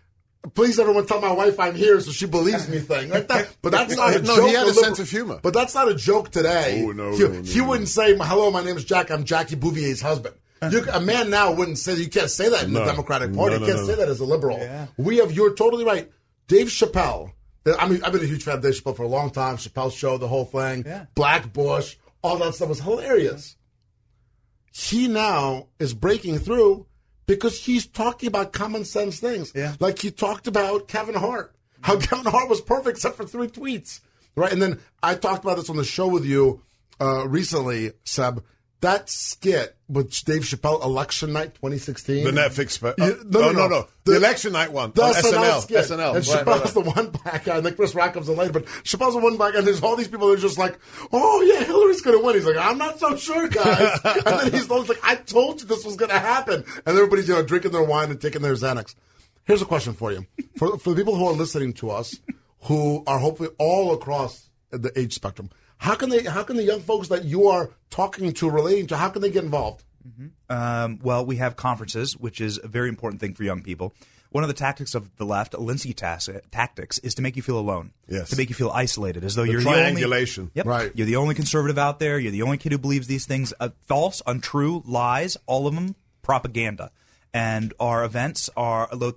[0.54, 2.80] Please, everyone, tell my wife I'm here so she believes me.
[2.80, 4.48] Thing like that, but that's not a No, joke.
[4.48, 5.38] he had a sense of humor.
[5.40, 6.82] But that's not a joke today.
[6.84, 9.10] Oh, no, he, no, no, he wouldn't say, "Hello, my name is Jack.
[9.12, 10.34] I'm Jackie Bouvier's husband."
[10.70, 12.80] You, a man now wouldn't say you can't say that in No.
[12.80, 13.56] the Democratic Party.
[13.56, 13.92] No, no, you can't no.
[13.92, 14.58] say that as a liberal.
[14.96, 15.32] We have.
[15.32, 16.10] You're totally right.
[16.46, 17.32] Dave Chappelle.
[17.78, 19.56] I mean, I've been a huge fan of Dave Chappelle for a long time.
[19.56, 20.84] Chappelle's show, the whole thing,
[21.14, 23.56] Black Bush, all that stuff was hilarious.
[24.72, 26.86] He now is breaking through
[27.26, 29.52] because he's talking about common sense things.
[29.54, 29.74] Yeah.
[29.80, 34.00] Like he talked about Kevin Hart, how Kevin Hart was perfect except for three tweets.
[34.34, 34.50] Right.
[34.52, 36.62] And then I talked about this on the show with you
[37.00, 38.42] uh, recently, Seb.
[38.82, 42.24] That skit with Dave Chappelle, Election Night 2016.
[42.24, 42.70] The Netflix.
[42.72, 44.90] Spe- Yeah, uh, oh, no, no, no, The, The- election night one.
[44.94, 45.60] the on SNL, SNL.
[45.62, 45.76] skit.
[45.84, 45.92] SNL.
[45.92, 46.74] And Right, Chappelle's right, right.
[46.74, 48.52] the one black guy, and then Chris Rock comes in later.
[48.52, 50.78] But Chappelle's the one black guy, and there's all these people that are just like,
[51.12, 54.52] "Oh yeah, Hillary's going to win." He's like, "I'm not so sure, guys." and then
[54.52, 57.42] he's always like, "I told you this was going to happen," and everybody's you know
[57.44, 58.94] drinking their wine and taking their Xanax.
[59.44, 60.26] Here's a question for you:
[60.58, 62.16] for for the people who are listening to us,
[62.62, 65.50] who are hopefully all across the age spectrum,
[65.82, 66.22] how can they?
[66.22, 69.30] How can the young folks that you are talking to, relating to, how can they
[69.30, 69.82] get involved?
[70.48, 73.92] Um, well, we have conferences, which is a very important thing for young people.
[74.30, 75.54] One of the tactics of the left,
[75.96, 77.90] tas- tactics, is to make you feel alone.
[78.08, 78.30] Yes.
[78.30, 80.50] To make you feel isolated, as though you're triangulation.
[80.54, 80.70] the only.
[80.72, 80.84] Yep.
[80.84, 80.92] Right.
[80.94, 82.18] You're the only conservative out there.
[82.18, 83.52] You're the only kid who believes these things.
[83.60, 86.90] Uh, false, untrue, lies, all of them propaganda.
[87.34, 89.14] And our events are lo-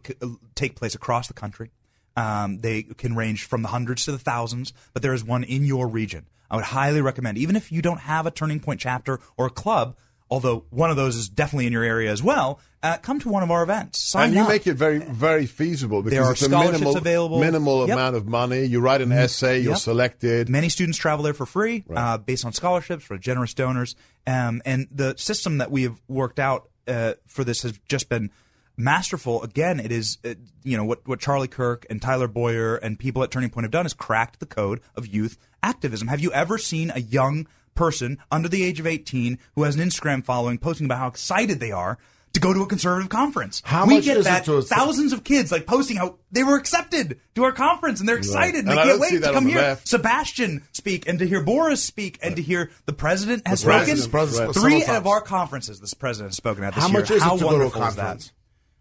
[0.55, 1.71] take place across the country.
[2.17, 5.63] Um, they can range from the hundreds to the thousands, but there is one in
[5.65, 6.25] your region.
[6.49, 9.49] I would highly recommend, even if you don't have a Turning Point chapter or a
[9.49, 9.95] club,
[10.29, 13.43] although one of those is definitely in your area as well, uh, come to one
[13.43, 13.99] of our events.
[13.99, 14.49] Sign and you up.
[14.49, 17.39] make it very, very feasible because There are it's a scholarships minimal, available.
[17.39, 17.89] minimal Yep.
[17.89, 17.93] Mm-hmm.
[17.99, 18.63] amount of money.
[18.65, 19.79] You write an essay, you're Yep.
[19.81, 20.49] selected.
[20.49, 23.95] Many students travel there for free, uh, based on scholarships for generous donors.
[24.27, 28.29] Um, and the system that we have worked out uh, for this has just been
[28.77, 29.43] masterful.
[29.43, 33.23] Again, it is uh, you know what what Charlie Kirk and Tyler Bowyer and people
[33.23, 36.07] at Turning Point have done is cracked the code of youth activism.
[36.07, 39.81] Have you ever seen a young person under the age of 18 who has an
[39.87, 41.97] Instagram following posting about how excited they are
[42.33, 43.61] to go to a conservative conference?
[43.65, 47.43] How we get it that thousands of kids like posting how they were accepted to
[47.43, 49.57] our conference and they're excited and And they I can't wait to come here.
[49.57, 49.87] left.
[49.87, 53.85] Sebastian speak and to hear Boris speak and to hear the president has The spoken.
[53.85, 54.55] president, President, right.
[54.63, 54.85] right.
[54.85, 56.99] Three of our conferences, this president has spoken at this How year.
[56.99, 58.31] much is it How to go to a wonderful is that?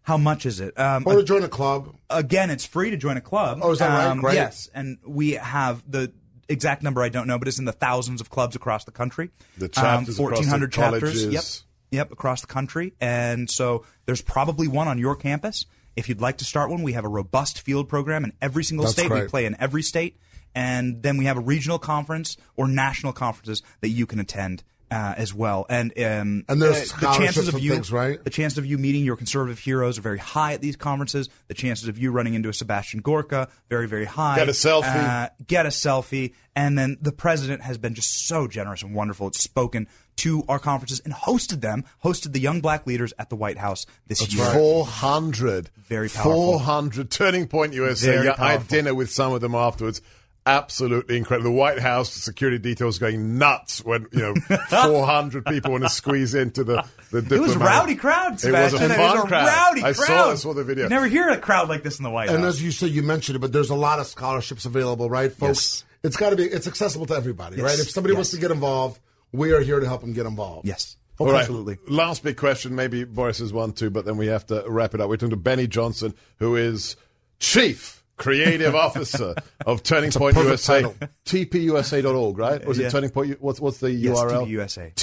[0.05, 0.79] How much is it?
[0.79, 1.97] Um, Or to join a club.
[2.11, 3.61] again, it's free to join a club.
[3.63, 4.07] Oh, is that right?
[4.07, 4.35] Um, Great.
[4.35, 6.13] Yes, and we have the
[6.47, 9.31] exact number I don't know, but it's in the thousands of clubs across the country.
[9.57, 11.23] The chapters across the 1,400 chapters.
[11.23, 11.65] Yep, colleges.
[11.91, 15.65] yep, across the country, and so there's probably one on your campus.
[15.97, 18.85] If you'd like to start one, we have a robust field program in every single
[18.85, 19.11] That's state.
[19.11, 20.19] We play in every state,
[20.55, 24.65] and then we have a regional conference or national conferences that you can attend.
[24.95, 28.23] Uh, as well, and um, And there's uh, the chances of you, things, right?
[28.23, 31.29] the chances of you meeting your conservative heroes are very high at these conferences.
[31.49, 34.37] The chances of you running into a Sebastian Gorka very, very high.
[34.37, 34.85] Get a selfie.
[34.85, 39.27] Uh, get a selfie, and then the president has been just so generous and wonderful.
[39.27, 39.89] It's spoken
[40.19, 41.85] to our conferences and hosted them.
[42.05, 44.45] Hosted the young black leaders at the White House this year.
[44.53, 46.33] Four hundred, Very powerful.
[46.33, 47.11] Four hundred.
[47.11, 48.07] Turning Point USA.
[48.13, 50.01] Very yeah, I had dinner with some of them afterwards.
[50.47, 51.51] Absolutely incredible.
[51.51, 54.35] The White House security details going nuts when you know
[54.69, 57.35] four hundred people want to squeeze into the the.
[57.35, 59.47] It was a rowdy crowd, It was a fun a crowd.
[59.47, 60.07] rowdy I crowd.
[60.07, 60.31] saw.
[60.33, 60.85] I saw the video.
[60.85, 62.39] You never hear a crowd like this in the White And House.
[62.39, 65.33] And as you said, you mentioned it, but there's a lot of scholarships available, right,
[65.33, 65.83] folks?
[65.83, 65.85] Yes.
[66.03, 66.45] It's got to be.
[66.45, 67.65] It's accessible to everybody, Yes.
[67.65, 67.79] right?
[67.79, 69.01] If somebody wants to get involved,
[69.33, 70.69] we are here to help them get involved.
[70.69, 71.41] yes, All right.
[71.41, 71.79] absolutely.
[71.89, 72.75] Last big question.
[72.75, 75.09] Maybe Boris has one too, but then we have to wrap it up.
[75.09, 76.97] We're talking to Benny Johnson, who is
[77.41, 79.35] Chief Creative Officer
[79.67, 80.83] of Turning Point USA.
[80.83, 80.95] title.
[81.25, 82.65] TPUSA.org, right?
[82.65, 82.87] Or is Yeah.
[82.87, 83.41] it Turning Point?
[83.41, 84.47] What's, what's the Yes, URL?
[84.47, 84.95] TPUSA.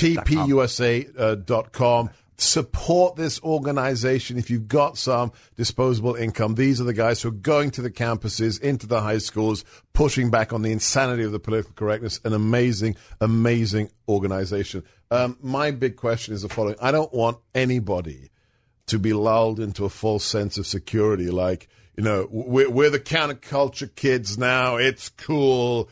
[1.06, 2.10] TPUSA.com.
[2.38, 6.56] Support this organization if you've got some disposable income.
[6.56, 10.32] These are the guys who are going to the campuses, into the high schools, pushing
[10.32, 12.20] back on the insanity of the political correctness.
[12.24, 14.84] An amazing, amazing organization.
[15.12, 18.32] Um, my big question is the following I don't want anybody
[18.88, 21.30] to be lulled into a false sense of security.
[21.30, 24.78] Like, you know, we're, we're the counterculture kids now.
[24.78, 25.90] It's cool.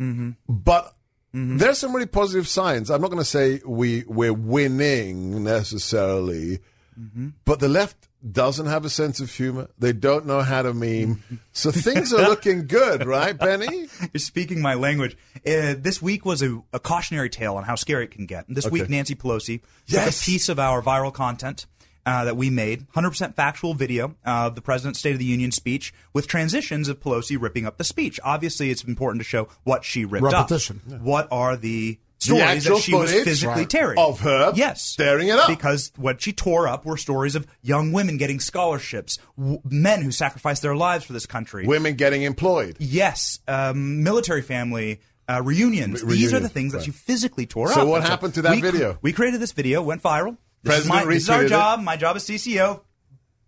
[0.00, 0.30] Mm-hmm.
[0.48, 0.94] But
[1.34, 1.58] mm-hmm.
[1.58, 2.90] there's some really positive signs.
[2.90, 6.60] I'm not going to say we we're winning necessarily,
[6.98, 7.28] mm-hmm.
[7.44, 9.68] but the left doesn't have a sense of humor.
[9.78, 11.22] They don't know how to meme.
[11.52, 13.88] So things are looking good, right, Benny?
[14.12, 15.16] You're speaking my language.
[15.36, 18.44] Uh, this week was a, a cautionary tale on how scary it can get.
[18.48, 20.04] This week, Nancy Pelosi Yes.
[20.04, 21.66] took a piece of our viral content
[22.08, 25.92] uh, that we made, 100% factual video of the President's State of the Union speech
[26.12, 28.18] with transitions of Pelosi ripping up the speech.
[28.24, 30.80] Obviously, it's important to show what she ripped Repetition.
[30.92, 31.00] up.
[31.02, 35.28] What are the stories actual that she was physically right, tearing of her yes, tearing
[35.28, 35.46] it up.
[35.48, 40.10] because what she tore up were stories of young women getting scholarships, w- men who
[40.10, 42.76] sacrificed their lives for this country, Women getting employed.
[42.80, 46.02] Yes, um, military family uh, reunions.
[46.02, 46.86] Re- These are the things that right.
[46.88, 47.78] you physically tore So up.
[47.86, 48.98] So what happened to that we cr- video?
[49.02, 50.38] we created this video, went viral.
[50.62, 51.48] This, is, my, this is our retweeted it.
[51.48, 51.80] job.
[51.80, 52.82] My job as CCO.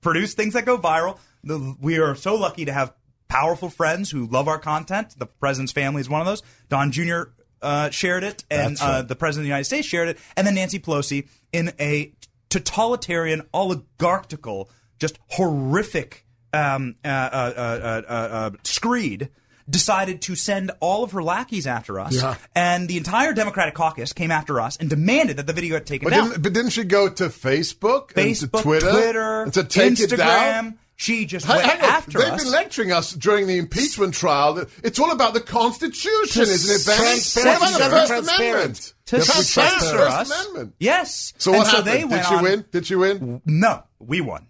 [0.01, 1.19] Produce things that go viral.
[1.45, 2.95] The, we are so lucky to have
[3.29, 5.15] powerful friends who love our content.
[5.19, 6.43] The president's family is one of those.
[6.69, 7.23] Don Jr.
[7.63, 8.87] Uh, shared it, and right.
[8.87, 12.15] uh, the president of the United States shared it, and then Nancy Pelosi in a
[12.49, 19.29] totalitarian, oligarchical, just horrific um, uh, uh, uh, uh, uh, screed
[19.71, 22.35] decided to send all of her lackeys after us, Yeah.
[22.55, 26.07] and the entire Democratic caucus came after us and demanded that the video get taken
[26.09, 26.29] But down.
[26.31, 30.12] didn't, but didn't she go to Facebook, and to Twitter, Twitter, and to take Instagram.
[30.12, 30.79] it down?
[30.97, 31.85] She just went hang on.
[31.87, 32.43] after They've us.
[32.45, 34.53] been lecturing us during the impeachment trial.
[34.55, 36.99] that It's all about the Constitution, isn't it, Benny?
[37.03, 37.61] Transparent.
[37.61, 38.55] What about the First transparent.
[38.55, 38.95] Amendment?
[39.07, 40.31] to Yes, censor us.
[40.31, 40.75] Amendment.
[40.79, 41.33] Yes.
[41.39, 41.87] So And what so happened?
[41.95, 42.64] they Did went she on- win?
[42.71, 43.41] Did she win?
[43.47, 44.47] No, we won.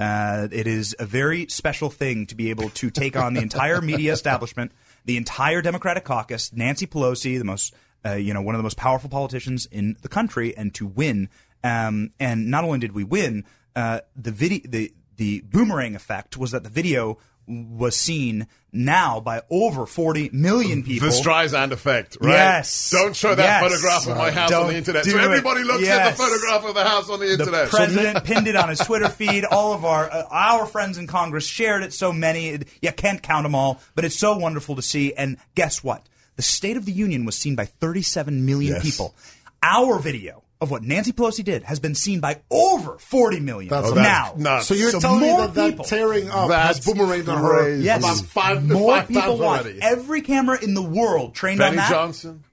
[0.00, 3.80] Uh, it is a very special thing to be able to take on the entire
[3.82, 4.72] media establishment,
[5.04, 7.74] the entire Democratic caucus, Nancy Pelosi, the most,
[8.06, 11.28] uh, you know, one of the most powerful politicians in the country, and to win.
[11.62, 13.44] Um, and not only did we win,
[13.76, 17.18] uh, the video, the the boomerang effect was that the video
[17.50, 21.08] was seen now by over 40 million people.
[21.08, 22.30] The Streisand effect, right?
[22.30, 22.90] Yes.
[22.90, 23.62] Don't show that Yes.
[23.72, 25.02] photograph of my house on Don't the internet.
[25.04, 25.24] do So it.
[25.24, 27.68] everybody looks at the photograph of the house on the the internet.
[27.68, 29.44] president pinned it on his Twitter feed.
[29.44, 31.92] All of our uh, our friends in Congress shared it.
[31.92, 33.80] So many, it- you can't count them all.
[33.96, 35.12] But it's so wonderful to see.
[35.14, 36.08] And guess what?
[36.36, 38.82] The State of the Union was seen by 37 million Yes.
[38.84, 39.14] people.
[39.62, 43.92] Our video of what Nancy Pelosi did has been seen by over 40 million That's
[43.94, 44.34] now.
[44.36, 44.66] nuts.
[44.66, 45.84] So you're So telling me more that that people.
[45.86, 47.84] tearing up That's has boomeranged on her crazy.
[47.84, 49.78] Yes, about five, more five people times want already.
[49.82, 51.90] every camera in the world trained Benny on that.
[51.90, 52.44] Johnson.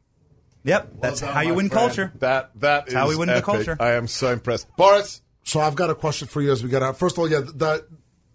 [0.64, 1.88] Yep, that's done, how you win friend.
[1.88, 2.12] culture.
[2.20, 3.78] That that is how we win the culture.
[3.80, 4.68] I am so impressed.
[4.76, 6.98] Boris, So I've got a question for you as we get out.
[6.98, 7.86] First of all, yeah, the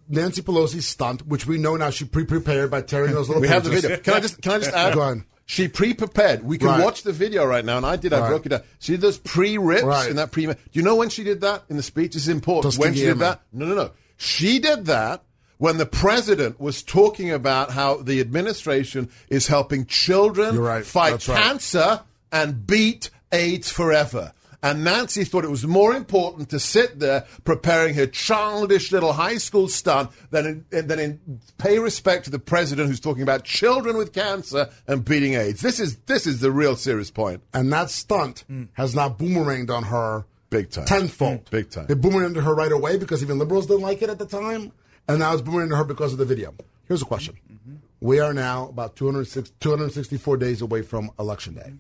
[0.09, 3.64] Nancy Pelosi stunt, which we know now she pre-prepared by tearing those little we have
[3.64, 3.97] the video.
[3.99, 4.95] Can I just can I just add?
[4.95, 5.25] Go on.
[5.47, 6.45] She pre-prepared.
[6.45, 6.84] We can Right.
[6.84, 8.12] watch the video right now, and I did.
[8.12, 8.28] I Right.
[8.28, 8.62] broke it down.
[8.78, 10.09] She did those pre-rips Right.
[10.09, 10.47] in that pre.
[10.47, 12.12] Do you know when she did that in the speech?
[12.14, 12.76] This is important.
[12.78, 13.40] when she did that?
[13.53, 13.90] No, no, no.
[14.16, 15.22] She did that
[15.59, 22.01] when the president was talking about how the administration is helping children fight That's cancer
[22.30, 24.32] and beat AIDS forever.
[24.63, 29.39] And Nancy thought it was more important to sit there preparing her childish little high
[29.39, 33.97] school stunt than in, than in pay respect to the president who's talking about children
[33.97, 35.63] with cancer and beating AIDS.
[35.63, 37.43] This is this is the real serious point.
[37.53, 38.65] And that stunt hmm.
[38.75, 40.85] has now boomeranged on her Big time.
[40.85, 41.39] tenfold.
[41.49, 41.57] Hmm.
[41.57, 41.87] Big time.
[41.89, 44.71] It boomeranged her right away because even liberals didn't like it at the time,
[45.09, 46.55] and now it's boomeranged her because of the video.
[46.87, 47.77] Here's a question: mm-hmm.
[48.01, 51.73] We are now about 206 264 days away from election day.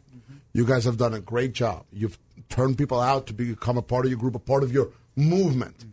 [0.52, 1.84] You guys have done a great job.
[1.92, 4.90] You've turned people out to become a part of your group, a part of your
[5.16, 5.84] movement.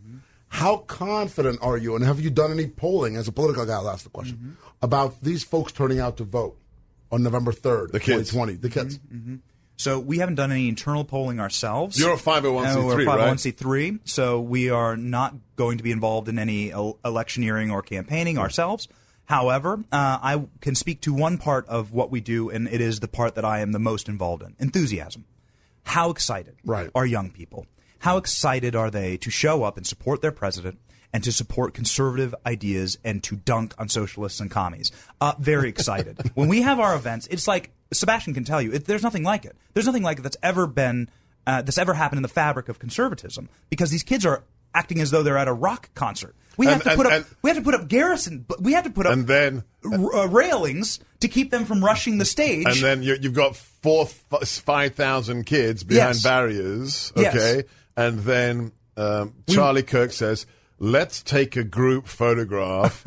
[0.48, 3.74] How confident are you, and have you done any polling as a political guy?
[3.74, 6.58] I'll ask the question about these folks turning out to vote
[7.12, 8.30] on November 3rd, The kids.
[8.30, 8.54] 2020.
[8.56, 8.98] The kids.
[9.76, 11.98] So we haven't done any internal polling ourselves.
[11.98, 16.28] You're a 501c3, Uh, we're a 501c3, so we are not going to be involved
[16.28, 18.88] in any electioneering or campaigning ourselves.
[19.30, 22.98] However, uh, I can speak to one part of what we do, and it is
[22.98, 25.24] the part that I am the most involved in: enthusiasm.
[25.84, 26.90] How excited Right.
[26.96, 27.66] are young people?
[28.00, 30.78] How excited are they to show up and support their president?
[31.12, 34.92] And to support conservative ideas and to dunk on socialists and commies.
[35.20, 36.30] Uh, very excited.
[36.34, 39.44] when we have our events, it's like Sebastian can tell you, it, there's nothing like
[39.44, 39.56] it.
[39.74, 41.08] There's nothing like it that's ever been,
[41.48, 45.10] uh, that's ever happened in the fabric of conservatism because these kids are acting as
[45.10, 46.36] though they're at a rock concert.
[46.60, 48.60] We have And- to and- put up, and- we have to put up garrison, but
[48.62, 52.18] we have to put up And then r- uh, railings to keep them from rushing
[52.18, 52.66] the stage.
[52.66, 56.22] and then you, you've got four five thousand kids behind Yes.
[56.22, 57.12] barriers.
[57.16, 57.34] Yes.
[57.34, 57.64] Okay,
[57.96, 60.44] and then um, Charlie Kirk says.
[60.82, 63.04] Let's take a group photograph,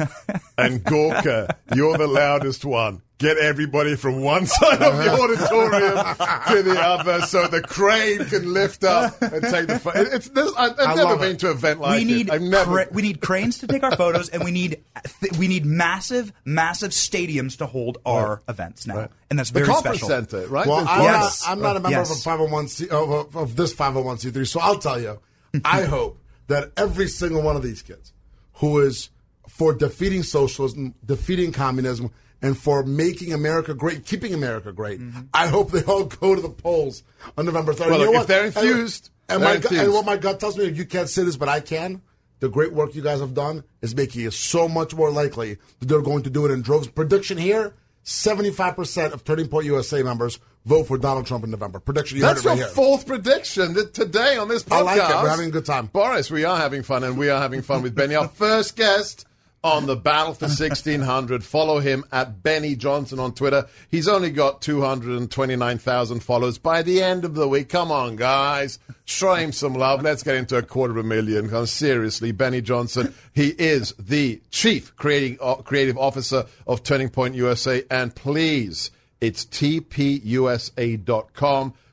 [0.59, 3.01] and Gorka, you're the loudest one.
[3.23, 6.15] Get everybody from one side of the auditorium
[6.57, 9.79] to the other, so the crane can lift up and take the.
[9.79, 11.39] Pho- It's, this, I, I've never been it.
[11.39, 12.31] to an event like we need it.
[12.33, 12.71] I've never.
[12.83, 14.83] cra- we need cranes to take our photos, and we need
[15.21, 19.67] th- we need massive, massive stadiums to hold our events now, and that's the very
[19.71, 20.09] conference special.
[20.27, 20.67] center, right?
[20.67, 21.43] Well, The- I'm, Yes.
[21.43, 22.11] not, I'm not a member Yes.
[22.11, 25.19] of a 501c of, of, of this 501c3, so I'll tell you.
[25.63, 28.11] I hope that every single one of these kids
[28.55, 29.09] who is
[29.47, 32.11] for defeating socialism, defeating communism,
[32.43, 35.21] and for making America great, keeping America great, mm-hmm.
[35.33, 37.01] I hope they all go to the polls
[37.37, 37.89] on November 3rd.
[37.89, 40.17] Well, You know look, if they're And- infused, and, they're my gut, and what my
[40.17, 42.01] gut tells me, you can't say this, but I can.
[42.41, 45.87] The great work you guys have done is making it so much more likely that
[45.87, 46.89] they're going to do it in droves.
[46.89, 47.73] Prediction here:
[48.03, 51.79] seventy-five percent of Turning Point USA members vote for Donald Trump in November.
[51.79, 52.17] Prediction.
[52.17, 54.75] You That's heard it right your fourth prediction that today on this podcast.
[54.75, 55.23] I like it.
[55.23, 55.85] We're having a good time.
[55.85, 58.15] Boris, we are having fun, and we are having fun with Benny.
[58.15, 59.25] Our first guest
[59.63, 61.43] on the Battle for 1600.
[61.53, 63.67] Follow him at Benny Johnson on Twitter.
[63.89, 67.69] He's only got 229,000 followers by the end of the week.
[67.69, 68.79] Come on, guys.
[69.05, 70.01] Show him some love.
[70.01, 71.49] Let's get into a quarter of a million.
[71.49, 73.13] Come, Seriously, Benny Johnson.
[73.33, 77.83] He is the chief creating, uh, creative officer of Turning Point USA.
[77.89, 78.91] And please,
[79.21, 80.03] it's tpusa.com.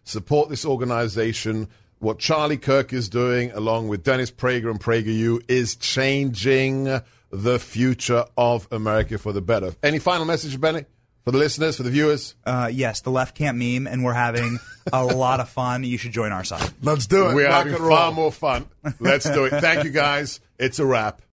[0.04, 1.68] Support this organization.
[2.00, 7.00] What Charlie Kirk is doing, along with Dennis Prager and PragerU, is changing
[7.30, 9.74] the future of America for the better.
[9.82, 10.84] Any final message, Benny,
[11.24, 12.34] for the listeners, for the viewers?
[12.44, 14.58] Uh, yes, the left can't meme, and we're having
[14.92, 15.84] a lot of fun.
[15.84, 16.70] You should join our side.
[16.82, 17.34] Let's do it.
[17.34, 18.66] We're Rock having and far more fun.
[18.98, 19.50] Let's do it.
[19.60, 20.40] Thank you, guys.
[20.58, 21.22] It's a wrap.